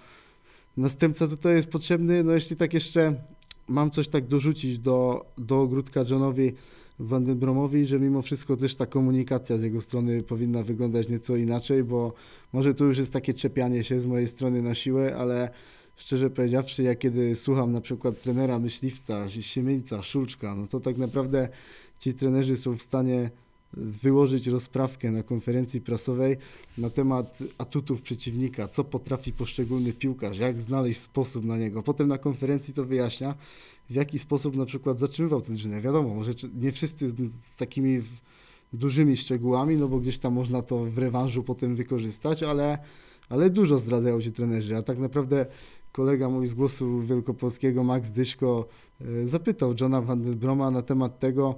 [0.76, 2.24] następca tutaj jest potrzebny.
[2.24, 3.14] No jeśli tak jeszcze
[3.68, 6.52] mam coś tak dorzucić do, do ogródka Johnowi
[6.98, 12.12] Vandenbromowi, że mimo wszystko też ta komunikacja z jego strony powinna wyglądać nieco inaczej, bo
[12.52, 15.50] może to już jest takie czepianie się z mojej strony na siłę, ale
[16.00, 21.48] szczerze powiedziawszy, ja kiedy słucham na przykład trenera myśliwca, Siemieńca, Szulczka, no to tak naprawdę
[22.00, 23.30] ci trenerzy są w stanie
[23.72, 26.36] wyłożyć rozprawkę na konferencji prasowej
[26.78, 31.82] na temat atutów przeciwnika, co potrafi poszczególny piłkarz, jak znaleźć sposób na niego.
[31.82, 33.34] Potem na konferencji to wyjaśnia,
[33.90, 35.80] w jaki sposób na przykład zatrzymywał tę drużynę.
[35.80, 38.10] Wiadomo, może nie wszyscy z, z takimi w,
[38.72, 42.78] dużymi szczegółami, no bo gdzieś tam można to w rewanżu potem wykorzystać, ale,
[43.28, 45.46] ale dużo zdradzają ci trenerzy, a tak naprawdę
[45.92, 48.68] kolega mój z głosu wielkopolskiego, Max Dyszko,
[49.00, 51.54] e, zapytał Johna Van den Broma na temat tego,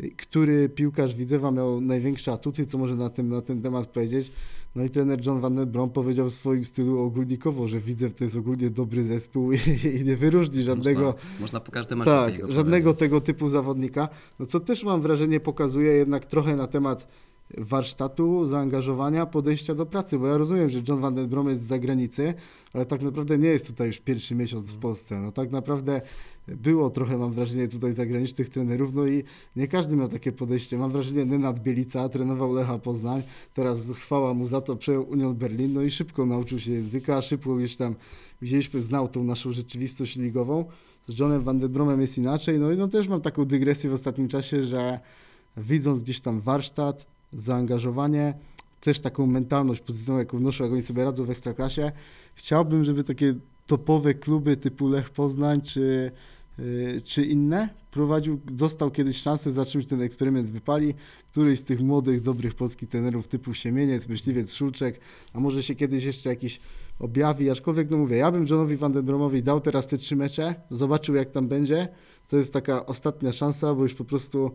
[0.00, 4.32] e, który piłkarz Widzewa miał największe atuty, co może na, tym, na ten temat powiedzieć.
[4.76, 8.24] No i trener John Van den Brom powiedział w swoim stylu ogólnikowo, że Widzew to
[8.24, 9.56] jest ogólnie dobry zespół i,
[10.00, 11.00] i nie wyróżni żadnego...
[11.00, 12.98] Można, można po każdym Tak, żadnego powiedzieć.
[12.98, 14.08] tego typu zawodnika.
[14.38, 17.08] No co też mam wrażenie pokazuje jednak trochę na temat
[17.56, 21.66] warsztatu, zaangażowania, podejścia do pracy, bo ja rozumiem, że John Van den Brom jest z
[21.66, 22.34] zagranicy,
[22.72, 25.20] ale tak naprawdę nie jest tutaj już pierwszy miesiąc w Polsce.
[25.20, 26.00] No tak naprawdę
[26.48, 29.24] było trochę, mam wrażenie, tutaj zagranicznych trenerów, no i
[29.56, 30.78] nie każdy miał takie podejście.
[30.78, 33.22] Mam wrażenie, Nenad Bielica trenował Lecha Poznań,
[33.54, 37.54] teraz chwała mu za to, przejął Union Berlin, no i szybko nauczył się języka, szybko
[37.54, 37.94] gdzieś tam
[38.42, 40.64] widzieliśmy, znał tą naszą rzeczywistość ligową.
[41.08, 43.92] Z Johnem Van den Bromem jest inaczej, no i no też mam taką dygresję w
[43.92, 45.00] ostatnim czasie, że
[45.56, 48.34] widząc gdzieś tam warsztat, zaangażowanie,
[48.80, 51.92] też taką mentalność pozytywną, jaką wnoszą, jak oni sobie radzą w Ekstraklasie,
[52.34, 53.34] chciałbym, żeby takie
[53.66, 56.12] topowe kluby typu Lech Poznań czy,
[56.58, 60.94] yy, czy inne prowadził, dostał kiedyś szansę, za czymś ten eksperyment wypali,
[61.32, 65.00] któryś z tych młodych, dobrych polskich trenerów typu Siemieniec, Myśliwiec, Szulczek,
[65.34, 66.60] a może się kiedyś jeszcze jakiś
[66.98, 70.54] objawi, aczkolwiek no mówię, ja bym Johnowi Van den Bromowi dał teraz te trzy mecze,
[70.70, 71.88] zobaczył jak tam będzie,
[72.28, 74.50] to jest taka ostatnia szansa, bo już po prostu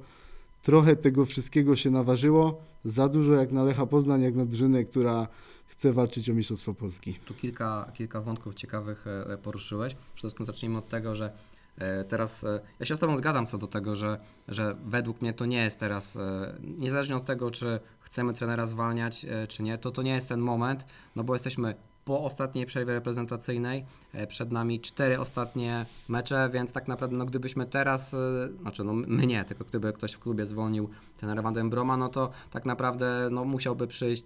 [0.63, 5.27] trochę tego wszystkiego się naważyło, za dużo jak na Lecha Poznań, jak na drużynę, która
[5.67, 7.13] chce walczyć o Mistrzostwo Polski.
[7.13, 9.93] Tu kilka, kilka wątków ciekawych e, poruszyłeś.
[9.93, 11.31] Przede wszystkim zacznijmy od tego, że
[11.77, 15.33] e, teraz e, ja się z Tobą zgadzam co do tego, że, że według mnie
[15.33, 19.77] to nie jest teraz, e, niezależnie od tego, czy chcemy trenera zwalniać, e, czy nie,
[19.77, 24.51] to to nie jest ten moment, no bo jesteśmy po ostatniej przerwie reprezentacyjnej, e, przed
[24.51, 29.45] nami cztery ostatnie mecze, więc tak naprawdę, no gdybyśmy teraz, e, znaczy no my nie,
[29.45, 33.45] tylko gdyby ktoś w klubie zwolnił trenera Van den Broma, no to tak naprawdę no,
[33.45, 34.23] musiałby przyjść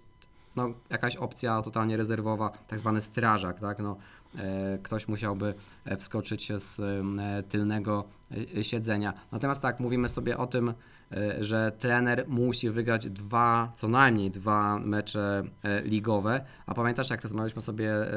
[0.56, 3.78] no, jakaś opcja totalnie rezerwowa, tak zwany strażak, tak?
[3.78, 3.96] No,
[4.82, 8.04] ktoś musiałby e, wskoczyć z e, tylnego
[8.56, 9.12] e, siedzenia.
[9.32, 10.74] Natomiast tak, mówimy sobie o tym,
[11.12, 17.22] e, że trener musi wygrać dwa, co najmniej dwa mecze e, ligowe, a pamiętasz jak
[17.22, 18.12] rozmawialiśmy sobie e,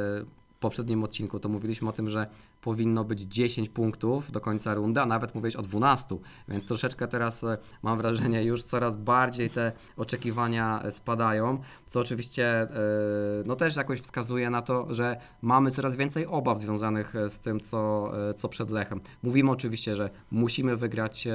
[0.62, 2.28] poprzednim odcinku, to mówiliśmy o tym, że
[2.62, 7.44] powinno być 10 punktów do końca rundy, a nawet mówiłeś o 12, więc troszeczkę teraz
[7.44, 12.70] e, mam wrażenie już coraz bardziej te oczekiwania spadają, co oczywiście e,
[13.46, 17.60] no też jakoś wskazuje na to, że mamy coraz więcej obaw związanych e, z tym,
[17.60, 19.02] co, co przed Lechem.
[19.24, 21.28] Mówimy oczywiście, że musimy wygrać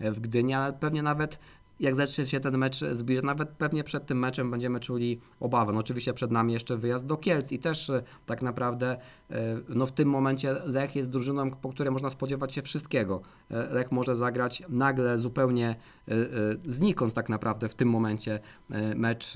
[0.00, 1.38] w Gdyni, ale pewnie nawet
[1.80, 5.72] jak zacznie się ten mecz zbliżać, nawet pewnie przed tym meczem będziemy czuli obawę.
[5.72, 8.96] No oczywiście przed nami jeszcze wyjazd do Kielc i też e, tak naprawdę
[9.30, 9.36] e,
[9.68, 13.20] no w tym momencie Lech jest drużyną, po której można spodziewać się wszystkiego.
[13.50, 15.76] E, Lech może zagrać nagle zupełnie
[16.66, 18.40] znikąd tak naprawdę w tym momencie
[18.96, 19.34] mecz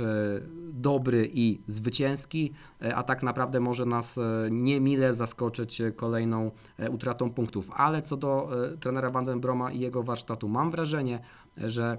[0.73, 2.53] dobry i zwycięski,
[2.95, 4.21] a tak naprawdę może nas
[4.51, 6.51] niemile zaskoczyć kolejną
[6.91, 7.71] utratą punktów.
[7.75, 11.21] Ale co do trenera Van den Broma i jego warsztatu, mam wrażenie,
[11.57, 11.99] że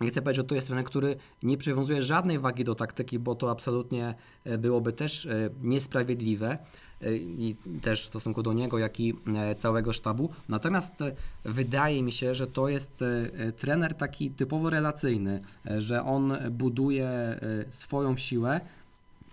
[0.00, 3.34] nie chcę powiedzieć, że to jest trener, który nie przywiązuje żadnej wagi do taktyki, bo
[3.34, 6.58] to absolutnie e, byłoby też e, niesprawiedliwe
[7.00, 9.14] e, i też w stosunku do niego, jak i
[9.56, 10.30] całego sztabu.
[10.48, 10.94] Natomiast
[11.44, 13.04] wydaje mi się, że to jest
[13.56, 15.40] trener taki typowo relacyjny,
[15.78, 18.60] że on buduje swoją siłę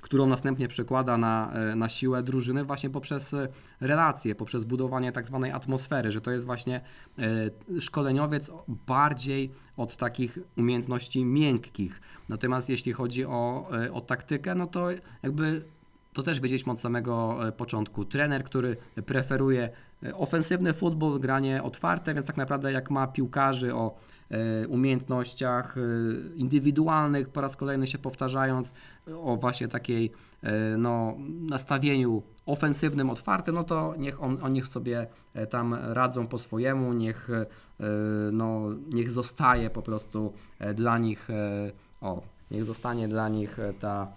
[0.04, 3.48] którą następnie przekłada na, e, na siłę drużyny właśnie poprzez e,
[3.80, 6.82] relacje, poprzez budowanie tak zwanej atmosfery, że to jest właśnie
[7.20, 12.02] e, szkoleniowiec bardziej od takich umiejętności miękkich.
[12.30, 14.88] Natomiast jeśli chodzi o, o taktykę, no to
[15.24, 15.66] jakby
[16.14, 18.06] to też wiedzieliśmy od samego początku.
[18.06, 19.70] Trener, który preferuje
[20.14, 23.96] ofensywny futbol, granie otwarte, więc tak naprawdę jak ma piłkarzy o
[24.68, 25.82] umiejętnościach e,
[26.36, 28.74] indywidualnych, po raz kolejny się powtarzając,
[29.24, 35.48] o właśnie takiej e, no, nastawieniu ofensywnym, otwartym, no to niech on, oni sobie e,
[35.48, 37.46] tam radzą po swojemu, niech, e,
[38.32, 38.62] no,
[38.94, 44.08] niech zostaje po prostu e, dla nich, e, o, niech zostanie dla nich e, ta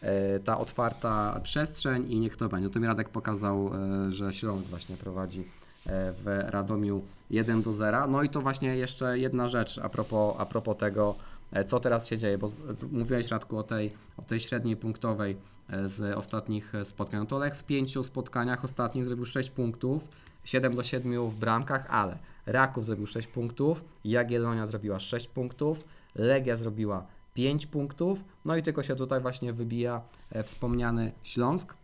[0.00, 2.70] e, ta otwarta przestrzeń i niech to będzie.
[2.70, 8.06] To mi Radek pokazał, e, że Śląsk właśnie prowadzi e, w Radomiu 1 do 0.
[8.06, 11.14] No i to właśnie jeszcze jedna rzecz a propos, a propos tego,
[11.52, 12.48] e, co teraz się dzieje, bo
[12.92, 15.36] mówiłeś Radku o tej, o tej średniej punktowej
[15.70, 17.20] e, z ostatnich e, spotkań.
[17.20, 20.08] No to Lech w pięciu spotkaniach ostatnich zrobił 6 punktów,
[20.44, 26.56] 7 do 7 w bramkach, ale Raków zrobił 6 punktów, Jagiellonia zrobiła 6 punktów, Legia
[26.56, 30.00] zrobiła 5 punktów, no i tylko się tutaj właśnie wybija
[30.44, 31.74] wspomniany Śląsk.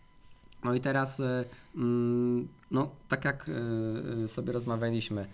[0.65, 1.45] No i teraz, e,
[1.77, 5.27] mm, no tak jak e, e, sobie rozmawialiśmy,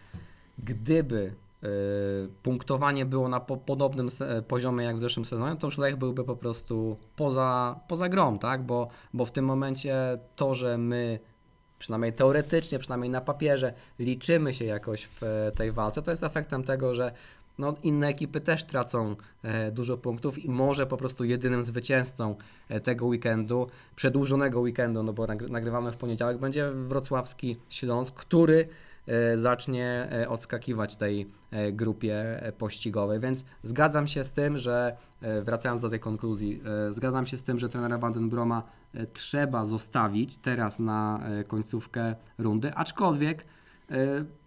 [0.58, 1.32] gdyby
[2.42, 4.08] punktowanie było na po, podobnym
[4.48, 8.62] poziomie jak w zeszłym sezonie, to już Lech byłby po prostu poza, poza grą, tak?
[8.62, 11.18] Bo, bo w tym momencie to, że my
[11.78, 16.94] przynajmniej teoretycznie, przynajmniej na papierze, liczymy się jakoś w tej walce, to jest efektem tego,
[16.94, 17.12] że
[17.58, 22.36] no, inne ekipy też tracą e, dużo punktów i może po prostu jedynym zwycięzcą
[22.68, 23.66] e, tego weekendu,
[23.96, 28.68] przedłużonego weekendu, no bo nagry- nagrywamy w poniedziałek, będzie wrocławski Śląsk, który
[29.06, 31.30] e, zacznie odskakiwać tej
[31.72, 34.96] grupie pościgowej, więc zgadzam się z tym, że
[35.42, 38.62] wracając do tej konkluzji, zgadzam się z tym, że trenera Vandenbroma
[39.12, 43.44] trzeba zostawić teraz na końcówkę rundy, aczkolwiek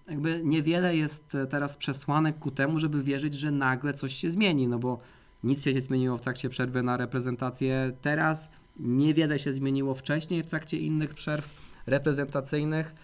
[0.10, 4.68] jakby niewiele jest e, teraz przesłanek ku temu, żeby wierzyć, że nagle coś się zmieni,
[4.68, 5.00] no bo
[5.44, 10.46] nic się nie zmieniło w trakcie przerwy na reprezentację teraz, niewiele się zmieniło wcześniej w
[10.46, 12.96] trakcie innych przerw reprezentacyjnych.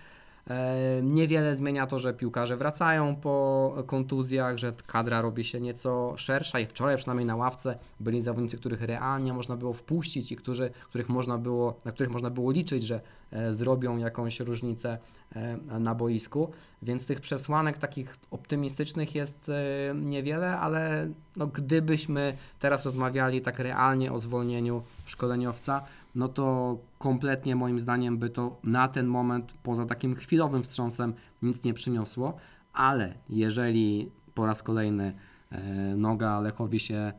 [1.03, 6.65] Niewiele zmienia to, że piłkarze wracają po kontuzjach, że kadra robi się nieco szersza i
[6.65, 11.37] wczoraj przynajmniej na ławce byli zawodnicy, których realnie można było wpuścić i którzy, których można
[11.37, 14.97] było, na których można było liczyć, że e, zrobią jakąś różnicę
[15.35, 16.51] e, na boisku.
[16.81, 24.11] Więc tych przesłanek takich optymistycznych jest e, niewiele, ale no, gdybyśmy teraz rozmawiali tak realnie
[24.11, 25.83] o zwolnieniu szkoleniowca,
[26.15, 31.63] no to kompletnie moim zdaniem by to na ten moment, poza takim chwilowym wstrząsem, nic
[31.63, 32.37] nie przyniosło,
[32.73, 35.13] ale jeżeli po raz kolejny
[35.51, 35.61] e,
[35.95, 37.13] noga Lechowi się e,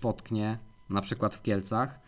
[0.00, 0.58] potknie,
[0.90, 2.00] na przykład w Kielcach,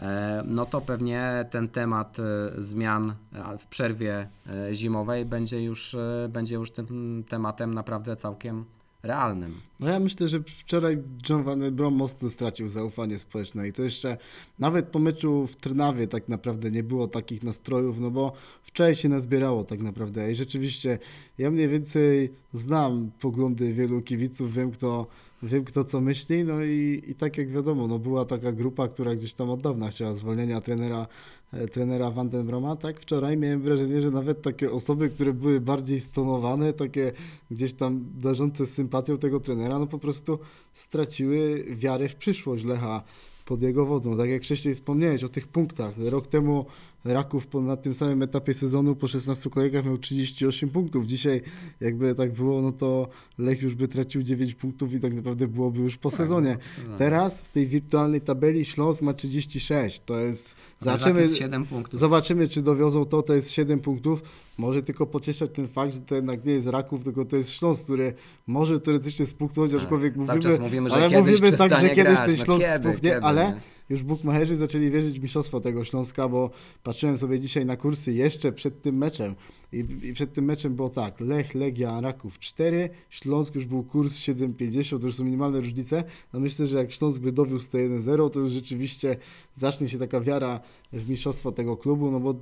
[0.00, 2.16] e, no to pewnie ten temat
[2.58, 3.14] zmian
[3.58, 4.28] w przerwie
[4.72, 5.96] zimowej będzie już,
[6.28, 8.64] będzie już tym tematem naprawdę całkiem
[9.04, 9.60] realnym.
[9.80, 14.16] No ja myślę, że wczoraj John Van Brom mocno stracił zaufanie społeczne i to jeszcze
[14.58, 19.08] nawet po meczu w Trnawie tak naprawdę nie było takich nastrojów, no bo wczoraj się
[19.08, 20.98] nazbierało tak naprawdę i rzeczywiście
[21.38, 25.06] ja mniej więcej znam poglądy wielu kibiców, wiem kto,
[25.44, 29.14] wiem kto co myśli, no i, i tak jak wiadomo, no była taka grupa, która
[29.14, 31.06] gdzieś tam od dawna chciała zwolnienia trenera
[31.52, 35.60] e, trenera Van den Broma, tak wczoraj miałem wrażenie, że nawet takie osoby, które były
[35.60, 37.12] bardziej stonowane, takie
[37.50, 40.38] gdzieś tam darzące sympatią tego trenera, no po prostu
[40.72, 43.02] straciły wiarę w przyszłość Lecha
[43.44, 44.16] pod jego wodą.
[44.16, 45.94] Tak jak wcześniej wspomniałeś o tych punktach.
[45.98, 46.66] Rok temu
[47.04, 51.06] Raków po, na tym samym etapie sezonu po 16 kolejkach miał 38 punktów.
[51.06, 51.42] Dzisiaj
[51.80, 55.80] jakby tak było, no to Lech już by tracił 9 punktów i tak naprawdę byłoby
[55.80, 56.58] już po sezonie.
[56.98, 60.02] Teraz w tej wirtualnej tabeli Śląsk ma 36.
[60.06, 60.56] To jest...
[60.80, 61.20] Zobaczymy.
[61.20, 62.00] Jest 7 punktów.
[62.00, 64.22] Zobaczymy, czy dowiozą to, to jest 7 punktów.
[64.58, 67.84] Może tylko pocieszać ten fakt, że to jednak nie jest Raków, tylko to jest Śląsk,
[67.84, 68.14] który
[68.46, 72.28] może teoretycznie spunktować, aczkolwiek Cały mówimy, mówimy, że ale mówimy tak, że kiedyś grać.
[72.28, 73.60] ten No Śląsk spuchnie, kiedy, ale nie?
[73.88, 76.50] Już bukmacherzy zaczęli wierzyć w mistrzostwo tego Śląska, bo
[76.82, 79.34] patrzyłem sobie dzisiaj na kursy jeszcze przed tym meczem.
[79.72, 84.18] I, i przed tym meczem było tak, Lech, Legia, Raków 4, Śląsk już był kurs
[84.18, 88.30] 7,50, to już są minimalne różnice, a myślę, że jak Śląsk by dowiózł te 1-0,
[88.30, 89.16] to już rzeczywiście
[89.54, 90.60] zacznie się taka wiara
[90.92, 92.34] w mistrzostwo tego klubu, no bo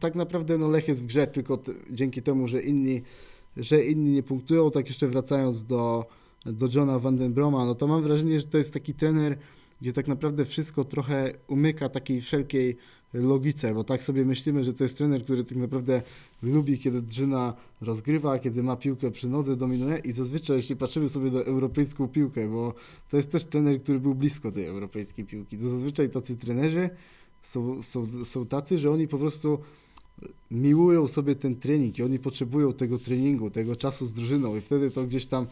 [0.00, 1.58] tak naprawdę no Lech jest w grze tylko
[1.90, 3.02] dzięki temu, że inni,
[3.56, 6.06] że inni nie punktują, tak jeszcze wracając do,
[6.46, 9.38] do Johna Van den Broma, no to mam wrażenie, że to jest taki trener,
[9.80, 12.76] gdzie tak naprawdę wszystko trochę umyka takiej wszelkiej
[13.14, 16.02] logice, bo tak sobie myślimy, że to jest trener, który tak naprawdę
[16.42, 21.30] lubi, kiedy drużyna rozgrywa, kiedy ma piłkę przy nodze, dominuje i zazwyczaj, jeśli patrzymy sobie
[21.30, 22.74] do europejską piłkę, bo
[23.08, 26.90] to jest też trener, który był blisko tej europejskiej piłki, to zazwyczaj tacy trenerzy
[27.42, 29.58] są, są, są tacy, że oni po prostu
[30.50, 34.90] miłują sobie ten trening i oni potrzebują tego treningu, tego czasu z drużyną i wtedy
[34.90, 35.46] to gdzieś tam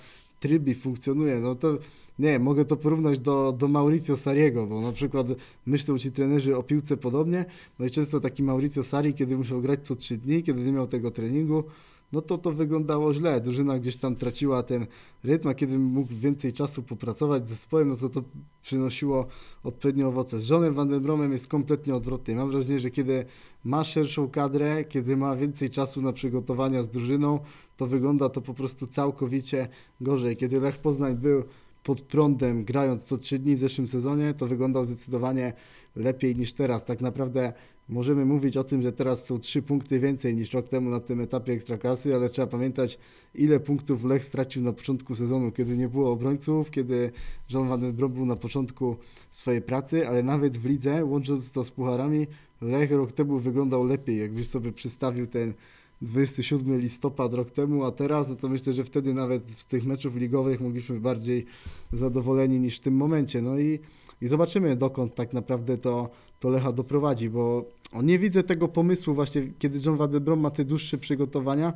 [0.47, 1.41] trybi funkcjonuje.
[1.41, 1.79] No to
[2.19, 5.27] nie mogę to porównać do, do Mauricio Sariego, bo na przykład
[5.67, 7.45] myślą ci trenerzy o piłce podobnie,
[7.79, 10.87] no i często taki Mauricio Sari, kiedy musiał grać co trzy dni, kiedy nie miał
[10.87, 11.65] tego treningu,
[12.13, 13.41] no to to wyglądało źle.
[13.41, 14.87] Drużyna gdzieś tam traciła ten
[15.25, 18.23] rytm, a kiedy mógł więcej czasu popracować z zespołem, no to to
[18.63, 19.27] przynosiło
[19.65, 20.39] odpowiednie owoce.
[20.39, 22.35] Z Johnem Van den Bromem jest kompletnie odwrotnie.
[22.35, 23.25] Mam wrażenie, że kiedy
[23.65, 27.41] ma szerszą kadrę, kiedy ma więcej czasu na przygotowania z drużyną,
[27.77, 29.69] to wygląda to po prostu całkowicie
[30.01, 30.37] gorzej.
[30.37, 31.45] Kiedy Lech Poznań był
[31.85, 35.53] pod prądem, grając co trzy dni w zeszłym sezonie, to wyglądał zdecydowanie
[35.97, 36.85] lepiej niż teraz.
[36.85, 37.53] Tak naprawdę
[37.89, 41.21] możemy mówić o tym, że teraz są trzy punkty więcej niż rok temu na tym
[41.21, 42.99] etapie ekstraklasy, ale trzeba pamiętać,
[43.35, 47.13] ile punktów Lech stracił na początku sezonu, kiedy nie było obrońców, kiedy
[47.51, 48.97] John Van den Brom był na początku
[49.31, 52.27] swojej pracy, ale nawet w lidze, łącząc to z pucharami,
[52.61, 54.19] Lech rok temu wyglądał lepiej.
[54.19, 55.55] Jakbyś sobie przystawił ten
[56.03, 60.17] 27 listopad rok temu, a teraz, no to myślę, że wtedy nawet z tych meczów
[60.17, 61.47] ligowych mogliśmy bardziej
[61.93, 63.43] zadowoleni niż w tym momencie.
[63.43, 63.79] No i,
[64.21, 67.65] i zobaczymy, dokąd tak naprawdę to, to Lecha doprowadzi, bo
[68.03, 71.73] nie widzę tego pomysłu właśnie, kiedy John Van ma te dłuższe przygotowania,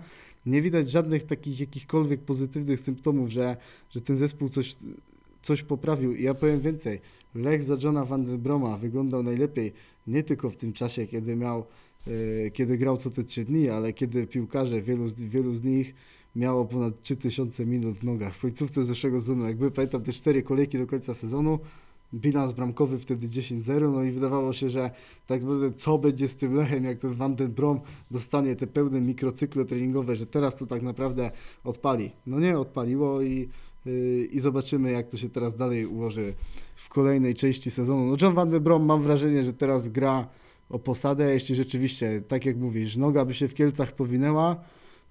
[0.47, 3.57] nie widać żadnych takich jakichkolwiek pozytywnych symptomów, że,
[3.91, 4.77] że ten zespół coś,
[5.43, 6.15] coś poprawił.
[6.15, 7.01] I ja powiem więcej,
[7.35, 8.27] Lech za Johna Van
[8.81, 9.73] wyglądał najlepiej
[10.07, 11.65] nie tylko w tym czasie, kiedy miał
[12.53, 15.95] kiedy grał co te trzy dni, ale kiedy piłkarze, wielu wielu z nich
[16.37, 18.35] miało ponad 3000 minut w nogach.
[18.35, 21.59] W końcówce zeszłego sezonu, jakby pamiętam te cztery kolejki do końca sezonu,
[22.15, 24.91] bilans bramkowy wtedy 10-0, no i wydawało się, że
[25.27, 29.01] tak naprawdę co będzie z tym Lechem, jak ten Van den Brom dostanie te pełne
[29.01, 31.31] mikrocykle treningowe, że teraz to tak naprawdę
[31.65, 32.11] odpali.
[32.27, 33.49] No nie, odpaliło i,
[33.87, 36.35] yy, i zobaczymy, jak to się teraz dalej ułoży
[36.77, 38.07] w kolejnej części sezonu.
[38.07, 40.29] No John Van den Brom mam wrażenie, że teraz gra
[40.71, 44.57] o posadę, jeśli rzeczywiście, tak jak mówisz, noga by się w Kielcach powinęła,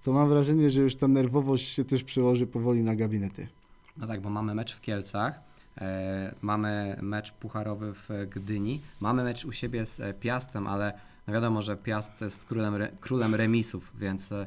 [0.04, 3.48] to mam wrażenie, że już ta nerwowość się też przełoży powoli na gabinety.
[3.96, 5.40] No tak, bo mamy mecz w Kielcach,
[5.78, 10.92] e, mamy mecz pucharowy w Gdyni, mamy mecz u siebie z e, Piastem, ale
[11.32, 14.46] wiadomo, że Piast jest królem, re, królem remisów, więc e,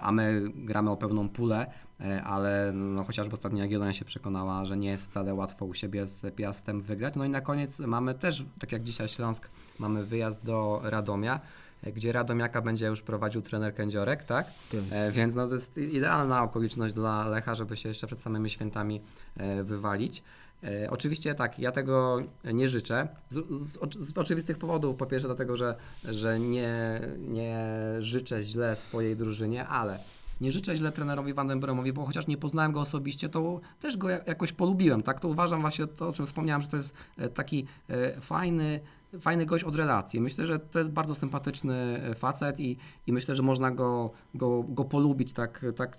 [0.00, 4.76] a my gramy o pewną pulę, e, ale no, chociażby ostatnio Jagiellonia się przekonała, że
[4.76, 7.14] nie jest wcale łatwo u siebie z Piastem wygrać.
[7.16, 11.40] No i na koniec mamy też, tak jak dzisiaj Śląsk, mamy wyjazd do Radomia,
[11.82, 14.46] e, gdzie Radomiaka będzie już prowadził trener Kędziorek, tak?
[14.46, 14.80] Tak.
[14.90, 19.00] E, więc no, to jest idealna okoliczność dla Lecha, żeby się jeszcze przed samymi świętami
[19.36, 20.22] e, wywalić.
[20.62, 23.08] E, oczywiście tak, ja tego nie życzę.
[23.30, 23.78] Z, z,
[24.10, 24.96] z oczywistych powodów.
[24.96, 29.98] Po pierwsze, dlatego, że, że nie, nie życzę źle swojej drużynie, ale
[30.40, 33.96] nie życzę źle trenerowi Van den Bromowi, bo chociaż nie poznałem go osobiście, to też
[33.96, 35.02] go jak- jakoś polubiłem.
[35.02, 38.80] Tak, to uważam właśnie to, o czym wspomniałem, że to jest e, taki e, fajny,
[39.20, 40.20] fajny gość od relacji.
[40.20, 44.84] Myślę, że to jest bardzo sympatyczny facet i, i myślę, że można go, go, go
[44.84, 45.96] polubić tak, tak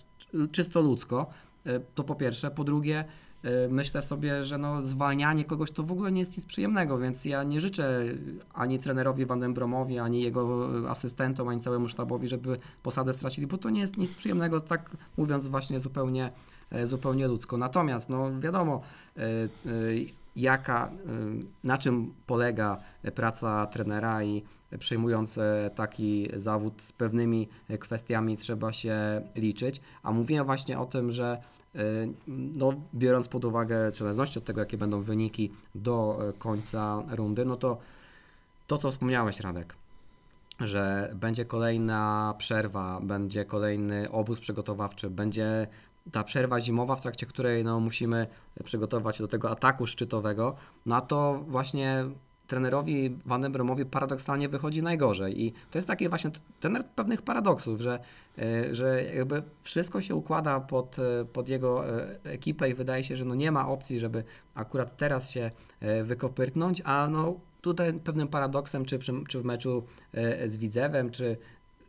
[0.52, 1.30] czysto ludzko.
[1.96, 2.52] To po pierwsze.
[2.52, 3.06] Po drugie,
[3.70, 7.44] myślę sobie, że no, zwalnianie kogoś to w ogóle nie jest nic przyjemnego, więc ja
[7.44, 8.04] nie życzę
[8.54, 13.48] ani trenerowi Van den Bromowi, ani jego e, asystentom, ani całemu sztabowi, żeby posadę stracili,
[13.48, 16.32] bo to nie jest nic przyjemnego, tak mówiąc właśnie zupełnie,
[16.72, 17.58] e, zupełnie ludzko.
[17.58, 18.82] Natomiast, no wiadomo,
[20.36, 20.92] jaka,
[21.64, 22.78] na czym polega
[23.16, 24.44] praca trenera i
[24.80, 29.82] przejmując e, taki zawód z pewnymi e, kwestiami trzeba się liczyć.
[30.04, 31.42] A mówiłem właśnie o tym, że
[32.28, 37.46] no, biorąc pod uwagę, w zależności od tego, jakie będą wyniki do e, końca rundy,
[37.46, 37.78] no to
[38.68, 39.76] to, co wspomniałeś, Radek,
[40.60, 45.68] że będzie kolejna przerwa, będzie kolejny obóz przygotowawczy, będzie
[46.12, 48.28] ta przerwa zimowa, w trakcie której no, musimy
[48.64, 52.06] przygotować się do tego ataku szczytowego, no a to właśnie
[52.48, 53.54] trenerowi Van
[53.92, 55.42] paradoksalnie wychodzi najgorzej.
[55.42, 58.00] I to jest taki właśnie trener pewnych paradoksów, że,
[58.38, 63.16] e, że jakby wszystko się układa pod, e, pod jego e, ekipę i wydaje się,
[63.16, 64.24] że no nie ma opcji, żeby
[64.56, 65.52] akurat teraz się
[66.04, 69.84] wykopyrtnąć, a no tutaj pewnym paradoksem, czy, czy w meczu
[70.46, 71.38] z Widzewem, czy,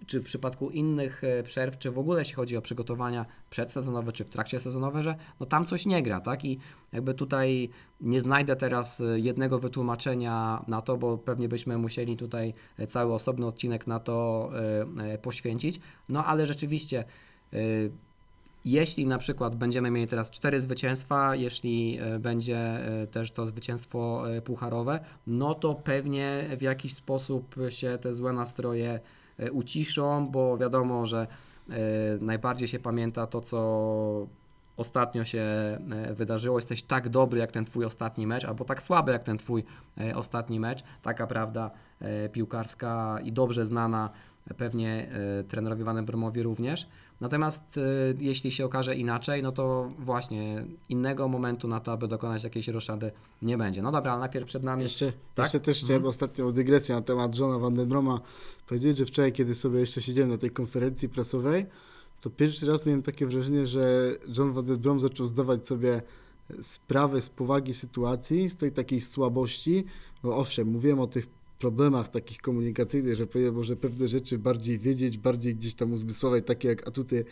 [0.06, 4.24] czy w przypadku innych e, przerw, czy w ogóle jeśli chodzi o przygotowania przedsezonowe, czy
[4.24, 6.44] w trakcie sezonowe, że no tam coś nie gra, tak?
[6.44, 6.59] I
[6.92, 7.68] jakby tutaj
[8.00, 13.14] nie znajdę teraz e, jednego wytłumaczenia na to, bo pewnie byśmy musieli tutaj e, cały
[13.14, 14.50] osobny odcinek na to
[15.22, 15.80] poświęcić.
[16.09, 17.04] No ale rzeczywiście
[18.64, 22.80] jeśli na przykład będziemy mieli teraz cztery zwycięstwa, jeśli będzie
[23.11, 29.01] też to zwycięstwo pucharowe, no to pewnie w jakiś sposób się te złe nastroje
[29.53, 31.26] uciszą, bo wiadomo, że
[31.70, 31.74] e,
[32.20, 34.28] najbardziej się pamięta to, co
[34.76, 39.12] ostatnio się e, wydarzyło, jesteś tak dobry jak ten twój ostatni mecz, albo tak słaby
[39.12, 39.64] jak ten twój
[40.01, 40.84] e, ostatni mecz.
[41.03, 41.70] Taka prawda
[42.01, 44.11] e, piłkarska i dobrze znana
[44.51, 45.09] e, pewnie
[45.41, 46.89] e, trenerowi Van Bromowi również.
[47.21, 47.81] Natomiast e,
[48.19, 53.11] jeśli się okaże inaczej, no to właśnie innego momentu na to, aby dokonać jakiejś roszady
[53.43, 53.83] nie będzie.
[53.83, 55.45] No dobra, ale najpierw przed nami Jeszcze, Tak?
[55.47, 58.21] jeszcze też chciałem ostatnią dygresję na temat Johna Van den Broma
[58.69, 61.67] powiedzieć, że wczoraj, kiedy sobie jeszcze siedziałem na tej konferencji prasowej,
[62.21, 66.03] to pierwszy raz miałem takie wrażenie, że John Van den Brom zaczął zdawać sobie
[66.61, 69.85] sprawę z powagi sytuacji, z tej takiej słabości.
[70.25, 71.27] No owszem, mówiłem o tych
[71.59, 76.88] problemach takich komunikacyjnych, że może pewne rzeczy bardziej wiedzieć, bardziej gdzieś tam uzmysłować, takie jak
[76.88, 77.24] atuty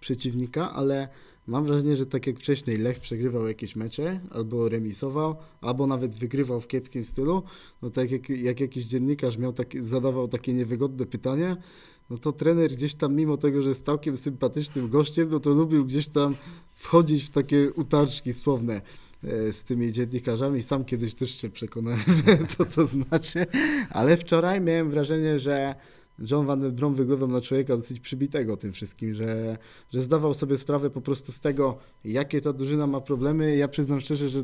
[0.00, 1.08] przeciwnika, ale
[1.46, 6.60] mam wrażenie, że tak jak wcześniej Lech przegrywał jakieś mecze, albo remisował, albo nawet wygrywał
[6.60, 7.42] w kiepskim stylu,
[7.82, 11.56] no tak jak, jak jakiś dziennikarz miał takie, zadawał takie niewygodne pytanie,
[12.10, 15.84] no to trener gdzieś tam, mimo tego, że jest całkiem sympatycznym gościem, no to lubił
[15.84, 16.34] gdzieś tam
[16.74, 18.80] wchodzić w takie utarczki słowne
[19.50, 20.62] z tymi dziennikarzami.
[20.62, 22.00] Sam kiedyś też się przekonałem,
[22.56, 23.46] co to znaczy,
[23.90, 25.74] ale wczoraj miałem wrażenie, że
[26.30, 29.58] John Van den Brom wyglądał na człowieka dosyć przybitego tym wszystkim, że,
[29.90, 33.56] że zdawał sobie sprawę po prostu z tego, jakie ta drużyna ma problemy.
[33.56, 34.42] Ja przyznam szczerze, że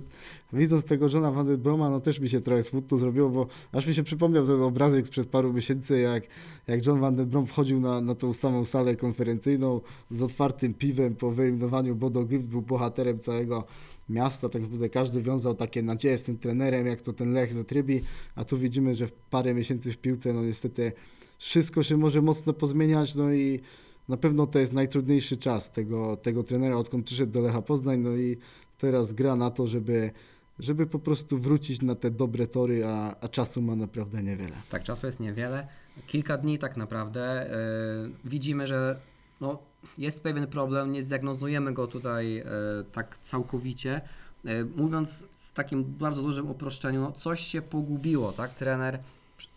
[0.52, 3.86] widząc tego Johna Van den Broma, no też mi się trochę smutno zrobiło, bo aż
[3.86, 6.24] mi się przypomniał ten obrazek sprzed paru miesięcy, jak,
[6.66, 11.16] jak John Van den Brom wchodził na, na tą samą salę konferencyjną z otwartym piwem
[11.16, 13.64] po wyeliminowaniu Bodo Glimt, był bohaterem całego
[14.08, 18.00] miasta, tak naprawdę każdy wiązał takie nadzieje z tym trenerem, jak to ten Lech zatrybi,
[18.34, 20.92] a tu widzimy, że w parę miesięcy w piłce, no niestety
[21.38, 23.60] wszystko się może mocno pozmieniać, no i
[24.08, 28.16] na pewno to jest najtrudniejszy czas tego, tego trenera, odkąd przyszedł do Lecha Poznań, no
[28.16, 28.36] i
[28.78, 30.10] teraz gra na to, żeby,
[30.58, 34.56] żeby po prostu wrócić na te dobre tory, a, a czasu ma naprawdę niewiele.
[34.70, 35.68] Tak, czasu jest niewiele.
[36.06, 37.50] Kilka dni tak naprawdę.
[38.24, 39.00] Yy, widzimy, że
[39.40, 39.58] no,
[39.98, 42.44] jest pewien problem, nie zdiagnozujemy go tutaj yy,
[42.92, 44.00] tak całkowicie.
[44.44, 48.54] Yy, mówiąc w takim bardzo dużym uproszczeniu, no, coś się pogubiło, tak?
[48.54, 48.98] Trener,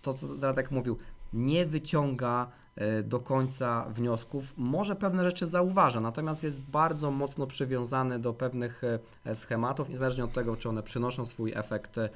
[0.01, 0.97] to co Radek mówił,
[1.33, 2.47] nie wyciąga
[2.77, 4.53] yy, do końca wniosków.
[4.57, 8.81] Może pewne rzeczy zauważa, natomiast jest bardzo mocno przywiązany do pewnych
[9.25, 12.07] yy, schematów, niezależnie od tego, czy one przynoszą swój efekt yy,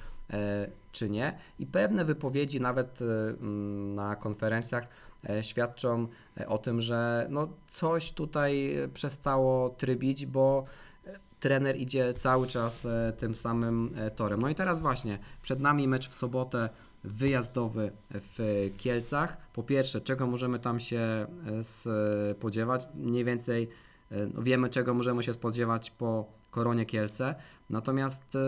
[0.91, 1.37] czy nie.
[1.59, 4.87] I pewne wypowiedzi nawet mm, na konferencjach e,
[5.41, 6.07] świadczą
[6.37, 10.63] e, o tym, że no coś tutaj e, przestało trybić, bo
[11.05, 14.41] e, trener idzie cały czas e, tym samym e, torem.
[14.41, 16.69] No i teraz właśnie przed nami mecz w sobotę
[17.03, 19.37] wyjazdowy w Kielcach.
[19.53, 21.27] Po pierwsze, czego możemy tam się e,
[22.33, 22.89] spodziewać?
[22.95, 23.69] Mniej więcej
[24.11, 27.35] e, no wiemy, czego możemy się spodziewać po Koronie Kielce.
[27.69, 28.39] Natomiast e,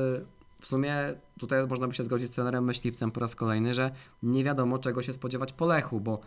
[0.61, 0.95] w sumie
[1.39, 3.91] tutaj można by się zgodzić z trenerem myśliwcem po raz kolejny, że
[4.23, 6.19] nie wiadomo czego się spodziewać po Lechu, bo e,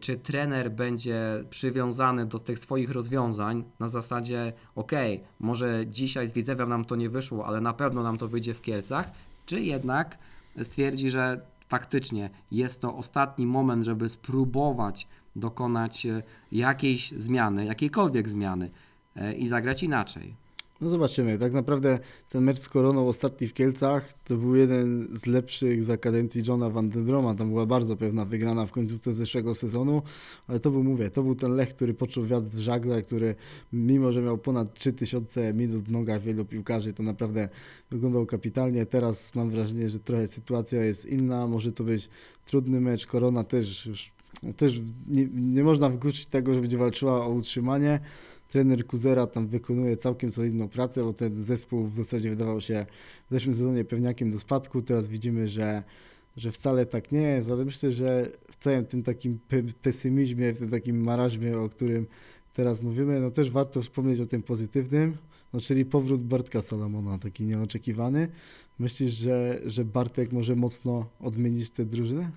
[0.00, 4.92] czy trener będzie przywiązany do tych swoich rozwiązań na zasadzie ok,
[5.40, 8.62] może dzisiaj z Widzewem nam to nie wyszło, ale na pewno nam to wyjdzie w
[8.62, 9.10] Kielcach,
[9.46, 10.18] czy jednak
[10.62, 16.22] stwierdzi, że faktycznie jest to ostatni moment, żeby spróbować dokonać e,
[16.52, 18.70] jakiejś zmiany, jakiejkolwiek zmiany
[19.16, 20.36] e, i zagrać inaczej.
[20.80, 21.38] No zobaczymy.
[21.38, 21.98] Tak naprawdę
[22.28, 26.70] ten mecz z Koroną ostatni w Kielcach to był jeden z lepszych za kadencji Johna
[26.70, 27.34] Van den Broma.
[27.34, 30.02] Tam była bardzo pewna wygrana w końcówce zeszłego sezonu,
[30.48, 33.34] ale to był, mówię, to był ten Lech, który poczuł wiatr w żagle, który
[33.72, 37.48] mimo, że miał ponad 3000 minut w nogach wielu piłkarzy, to naprawdę
[37.90, 38.86] wyglądał kapitalnie.
[38.86, 41.46] Teraz mam wrażenie, że trochę sytuacja jest inna.
[41.46, 42.08] Może to być
[42.46, 43.06] trudny mecz.
[43.06, 44.14] Korona też już
[44.56, 48.00] też nie, nie można wykluczyć tego, że będzie walczyła o utrzymanie.
[48.54, 52.86] Trener Kuzera tam wykonuje całkiem solidną pracę, bo ten zespół w zasadzie wydawał się
[53.30, 54.82] w zeszłym sezonie pewniakiem do spadku.
[54.82, 55.82] Teraz widzimy, że,
[56.36, 60.58] że wcale tak nie jest, ale myślę, że w całym tym takim pe- pesymizmie, w
[60.58, 62.06] tym takim marażmie, o którym
[62.52, 65.16] teraz mówimy, no też warto wspomnieć o tym pozytywnym,
[65.52, 68.28] no czyli powrót Bartka Salamona, taki nieoczekiwany.
[68.78, 72.30] Myślisz, że, że Bartek może mocno odmienić tę drużynę?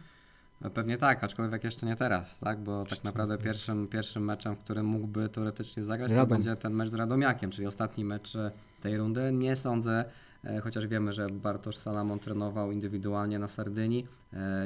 [0.61, 2.59] No Pewnie tak, aczkolwiek jeszcze nie teraz, tak?
[2.59, 6.29] Bo tak naprawdę pierwszym, pierwszym meczem, w którym mógłby teoretycznie zagrać, to Radom.
[6.29, 8.51] będzie ten mecz z Radomiakiem, czyli ostatni mecz e,
[8.81, 9.31] tej rundy.
[9.31, 10.05] Nie sądzę,
[10.43, 14.07] e, chociaż wiemy, że Bartosz Salamon trenował indywidualnie na Sardynii,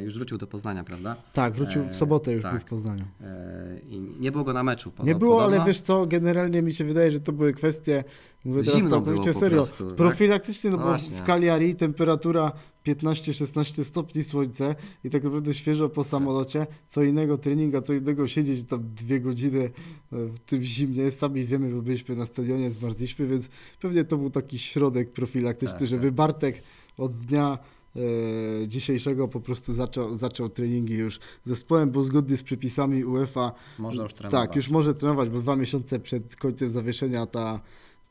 [0.03, 1.15] już wrócił do Poznania, prawda?
[1.33, 2.51] Tak, wrócił w Eee, sobotę już tak.
[2.51, 3.05] był w Poznaniu.
[3.21, 4.91] E, I nie było go na meczu.
[4.91, 5.57] podo- Nie było, podobno.
[5.57, 8.03] ale wiesz co, generalnie mi się wydaje, że to były kwestie,
[8.45, 9.95] mówię teraz Zimno całkowicie było po serio, prostu, tak?
[9.95, 11.17] profilaktycznie, no No bo właśnie.
[11.17, 12.51] w Cagliari temperatura
[12.87, 18.63] 15-16 stopni słońce i tak naprawdę świeżo po samolocie, co innego treninga, co innego siedzieć
[18.63, 19.69] tam dwie godziny e,
[20.27, 23.49] w tym zimnie, sami wiemy, bo byliśmy na stadionie, zmarzliśmy, więc
[23.81, 26.63] pewnie to był taki środek profilaktyczny, Tak, żeby Bartek
[26.97, 27.57] od dnia
[27.95, 33.51] e, dzisiejszego po prostu zaczął, zaczął treningi już z zespołem, bo zgodnie z przepisami UEFA
[33.79, 34.47] Można już trenować.
[34.47, 37.59] tak, już może trenować, bo dwa miesiące przed końcem zawieszenia ta,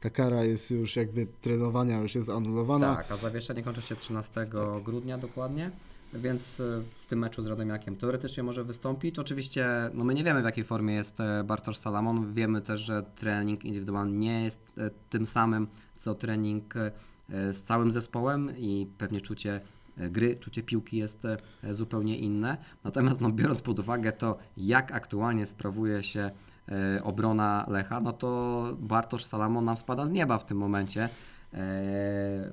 [0.00, 2.96] ta kara jest już jakby trenowania, już jest anulowana.
[2.96, 4.46] Tak, a zawieszenie kończy się 13
[4.84, 5.70] grudnia dokładnie,
[6.14, 9.18] więc y, w tym meczu z Radomiakiem teoretycznie może wystąpić.
[9.18, 13.02] Oczywiście no my nie wiemy w jakiej formie jest e, Bartosz Salamon, wiemy też, że
[13.14, 15.66] trening indywidualny nie jest e, tym samym
[15.96, 16.92] co trening e,
[17.30, 19.60] z całym zespołem i pewnie czucie
[19.98, 21.36] e, gry, czucie piłki jest e,
[21.74, 22.56] zupełnie inne.
[22.84, 26.30] Natomiast no, biorąc pod uwagę to, jak aktualnie sprawuje się
[26.68, 31.08] e, obrona Lecha, no to Bartosz Salamon nam spada z nieba w tym momencie.
[31.54, 32.50] E,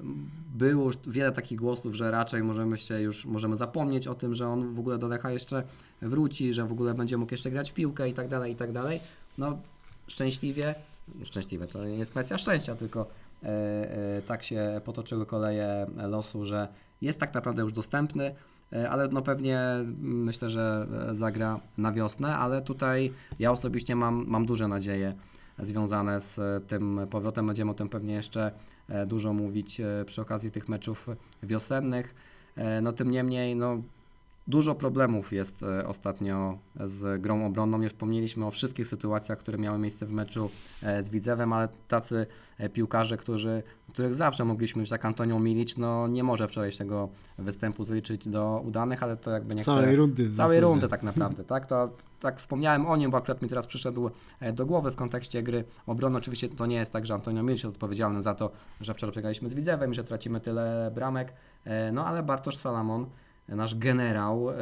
[0.55, 4.47] Było już wiele takich głosów, że raczej możemy się już możemy zapomnieć o tym, że
[4.47, 5.63] on w ogóle do Lecha jeszcze
[6.01, 8.71] wróci, że w ogóle będzie mógł jeszcze grać w piłkę i tak dalej, i tak
[8.71, 8.99] dalej.
[9.37, 9.57] No
[10.07, 10.75] szczęśliwie,
[11.23, 13.26] szczęśliwie to nie jest kwestia szczęścia, tylko e, e,
[14.27, 16.67] tak się potoczyły koleje losu, że
[17.01, 18.35] jest tak naprawdę już dostępny,
[18.73, 23.95] e, ale no pewnie mm, myślę, że e, zagra na wiosnę, ale tutaj ja osobiście
[23.95, 25.13] mam, mam duże nadzieje
[25.59, 27.47] związane z e, tym powrotem.
[27.47, 28.51] Będziemy o tym pewnie jeszcze
[28.89, 31.07] e, dużo mówić e, przy okazji tych meczów
[31.43, 32.15] wiosennych.
[32.55, 33.81] E, No tym niemniej, no
[34.47, 37.77] Dużo problemów jest e, ostatnio z grą obronną.
[37.77, 40.49] Nie wspomnieliśmy o wszystkich sytuacjach, które miały miejsce w meczu
[40.83, 42.27] e, z Widzewem, ale tacy
[42.57, 47.83] e, piłkarze, którzy, których zawsze mogliśmy mieć, tak Antonio Milic, no nie może wczorajszego występu
[47.83, 49.95] zliczyć do udanych, ale to jakby nie Całej chcę...
[49.95, 51.65] rundy Całej rundy tak naprawdę, tak?
[51.65, 51.89] To
[52.19, 54.09] tak wspomniałem o nim, bo akurat mi teraz przyszedł
[54.53, 56.17] do głowy w kontekście gry obrony.
[56.17, 59.49] Oczywiście to nie jest tak, że Antonio Milic jest odpowiedzialny za to, że wczoraj przegraliśmy
[59.49, 61.33] z Widzewem i że tracimy tyle bramek,
[61.93, 63.05] no ale Bartosz Salamon,
[63.55, 64.55] nasz generał, e,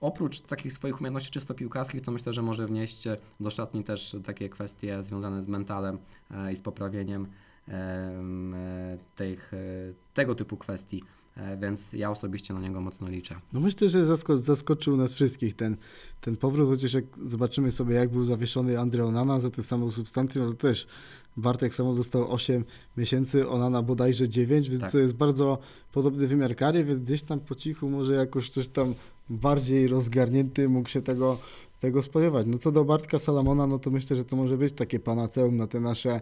[0.00, 3.04] oprócz takich swoich umiejętności czysto piłkarskich, to myślę, że może wnieść
[3.40, 5.98] do szatni też takie kwestie związane z mentalem
[6.30, 7.26] e, i z poprawieniem
[7.68, 9.52] em, e, tych,
[10.14, 11.02] tego typu kwestii.
[11.60, 13.34] Więc ja osobiście na niego mocno liczę.
[13.52, 15.76] No myślę, że zasko- zaskoczył nas wszystkich ten,
[16.20, 20.42] ten powrót, chociaż jak zobaczymy sobie, jak był zawieszony Andre Onana za tę samą substancję,
[20.42, 20.86] no to też
[21.38, 22.64] Bartek samo dostał 8
[22.96, 24.92] miesięcy, Onana bodajże 9, więc Tak.
[24.92, 25.58] to jest bardzo
[25.92, 28.94] podobny wymiar kary, więc gdzieś tam po cichu może jakoś coś tam
[29.30, 31.38] bardziej rozgarnięty mógł się tego,
[31.80, 32.46] tego spodziewać.
[32.46, 35.66] No co do Bartka Salamona, no to myślę, że to może być takie panaceum na
[35.66, 36.20] te nasze,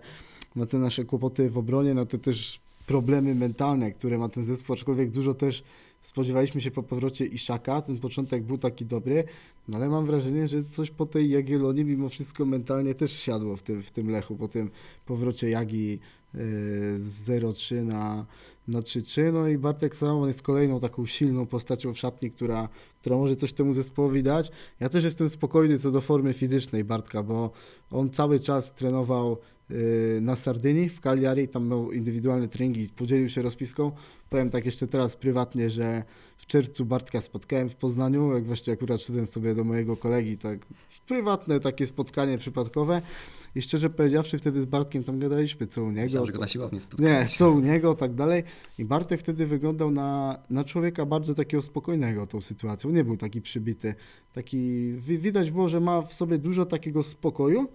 [0.56, 4.74] na te nasze kłopoty w obronie, na te też problemy mentalne, które ma ten zespół,
[4.74, 5.62] aczkolwiek dużo też
[6.00, 9.24] spodziewaliśmy się po powrocie Iszaka, ten początek był taki dobry,
[9.68, 13.62] no ale mam wrażenie, że coś po tej Jagiellonie mimo wszystko mentalnie też siadło w
[13.62, 14.70] tym, w tym Lechu, po tym
[15.06, 16.40] powrocie Jagi yy,
[16.98, 18.26] z 0-3 na,
[18.68, 22.68] na 3-3, no i Bartek Salomon jest kolejną taką silną postacią w szatni, która,
[23.00, 24.50] która może coś temu zespołowi dać.
[24.80, 27.50] Ja też jestem spokojny co do formy fizycznej Bartka, bo
[27.90, 29.38] on cały czas trenował
[30.20, 33.92] na Sardynii, w Cagliari, tam miał indywidualne treningi, podzielił się rozpiską.
[34.30, 36.02] Powiem tak jeszcze teraz prywatnie, że
[36.38, 40.58] w czerwcu Bartka spotkałem w Poznaniu, jak właśnie akurat szedłem sobie do mojego kolegi, tak
[41.08, 43.02] prywatne takie spotkanie przypadkowe
[43.54, 46.02] i szczerze powiedziawszy wtedy z Bartkiem tam gadaliśmy co u niego.
[46.02, 47.30] Myślałem, że go na siłowni spotkałeś.
[47.30, 48.42] Nie, co u niego, tak dalej.
[48.78, 52.90] I Bartek wtedy wyglądał na, na człowieka bardzo takiego spokojnego tą sytuacją.
[52.90, 53.94] Nie był taki przybity.
[54.32, 57.68] Taki, wi- widać było, że ma w sobie dużo takiego spokoju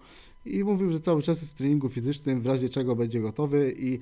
[0.44, 3.98] i mówił, że cały czas jest w treningu fizycznym, w razie czego będzie gotowy i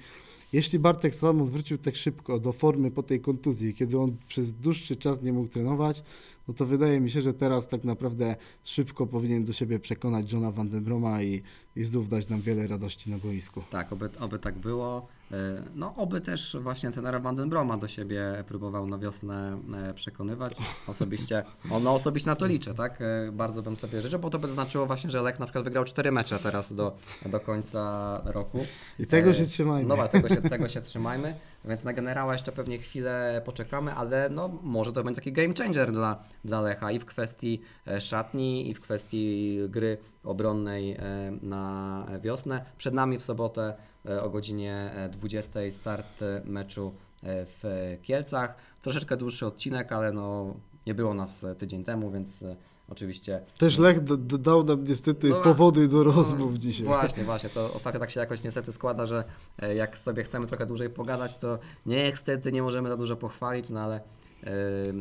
[0.52, 4.96] jeśli Bartek Salomon wrócił tak szybko do formy po tej kontuzji, kiedy on przez dłuższy
[4.96, 6.02] czas nie mógł trenować,
[6.48, 10.50] no to wydaje mi się, że teraz tak naprawdę szybko powinien do siebie przekonać Johna
[10.50, 11.42] Van Den Broma i,
[11.76, 13.62] i znów dać nam wiele radości na boisku.
[13.70, 15.06] Tak, oby, oby tak było.
[15.32, 20.56] E, No, oby też właśnie tenera Vandenbroma do siebie próbował na wiosnę e, przekonywać.
[20.86, 21.42] Osobiście,
[21.82, 22.98] no, osobiście na to liczę, tak?
[23.00, 25.84] E, Bardzo bym sobie życzył, bo to by znaczyło właśnie, że Lech na przykład wygrał
[25.84, 28.66] cztery mecze teraz do, do końca roku.
[28.98, 29.88] I tego się trzymajmy.
[29.88, 34.28] No właśnie, tego się, tego się trzymajmy, więc na generała jeszcze pewnie chwilę poczekamy, ale
[34.30, 37.60] no może to będzie taki game changer dla, dla Lecha i w kwestii
[38.00, 40.96] szatni, i w kwestii gry obronnej
[41.42, 42.64] na wiosnę.
[42.78, 43.74] Przed nami w sobotę
[44.22, 47.64] o godzinie e, 20 start e, meczu e, w
[48.02, 48.54] Kielcach.
[48.82, 50.54] Troszeczkę dłuższy odcinek, ale no
[50.86, 52.56] nie było nas e, tydzień temu, więc e,
[52.88, 54.00] oczywiście Też Lech
[54.38, 56.86] dał nam niestety No, powody do no, rozmów dzisiaj.
[56.86, 57.48] Właśnie, właśnie.
[57.50, 59.24] To ostatnio tak się jakoś niestety składa, że
[59.58, 63.80] e, jak sobie chcemy trochę dłużej pogadać, to niestety nie możemy za dużo pochwalić, no
[63.80, 64.00] ale
[64.44, 64.52] e,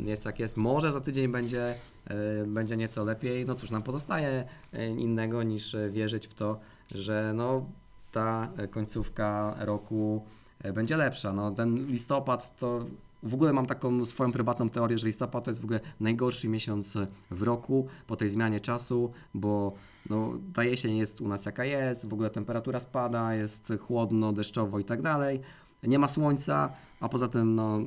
[0.06, 0.58] jest jak jest.
[0.58, 1.76] Może za tydzień będzie,
[2.06, 3.45] e, będzie nieco lepiej.
[3.45, 6.60] No cóż, nam pozostaje e, innego niż e, wierzyć w to,
[6.91, 7.66] że no,
[8.12, 10.26] ta e, końcówka roku
[10.60, 11.34] e, będzie lepsza.
[11.34, 12.86] No, ten listopad to
[13.24, 16.97] w ogóle mam taką swoją prywatną teorię, że listopad to jest w ogóle najgorszy miesiąc
[17.32, 19.74] w roku po tej zmianie czasu, bo
[20.10, 24.80] no, ta jesień jest u nas jaka jest, w ogóle temperatura spada, jest chłodno, deszczowo
[24.80, 25.41] i tak dalej.
[25.84, 27.80] nie ma słońca, a poza tym no,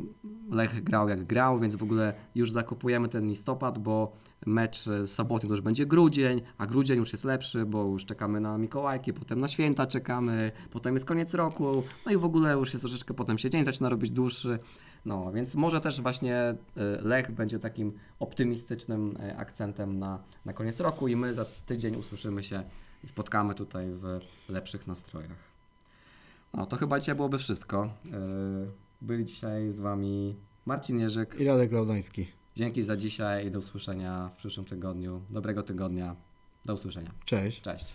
[0.51, 4.13] Lech grał jak grał, więc w ogóle już zakopujemy ten listopad, bo
[4.47, 8.41] mecz z sobotni to już będzie grudzień, a grudzień już jest lepszy, bo już czekamy
[8.41, 12.73] na Mikołajki, potem na święta czekamy, potem jest koniec roku, no i w ogóle już
[12.73, 14.59] jest troszeczkę, potem się dzień zaczyna robić dłuższy,
[15.05, 20.81] no więc może też właśnie y, Lech będzie takim optymistycznym y, akcentem na, na koniec
[20.81, 22.63] roku i my za tydzień usłyszymy się
[23.05, 25.53] i spotkamy tutaj w lepszych nastrojach.
[26.55, 27.89] No to chyba dzisiaj byłoby wszystko.
[29.01, 30.37] Byli dzisiaj z Wami
[30.67, 31.41] Marcin Jerzyk.
[31.41, 32.42] I Radek Laudański.
[32.55, 35.23] Dzięki za dzisiaj i do usłyszenia w przyszłym tygodniu.
[35.31, 36.17] Dobrego tygodnia.
[36.65, 37.11] Do usłyszenia.
[37.25, 37.61] Cześć.
[37.61, 37.87] Cześć.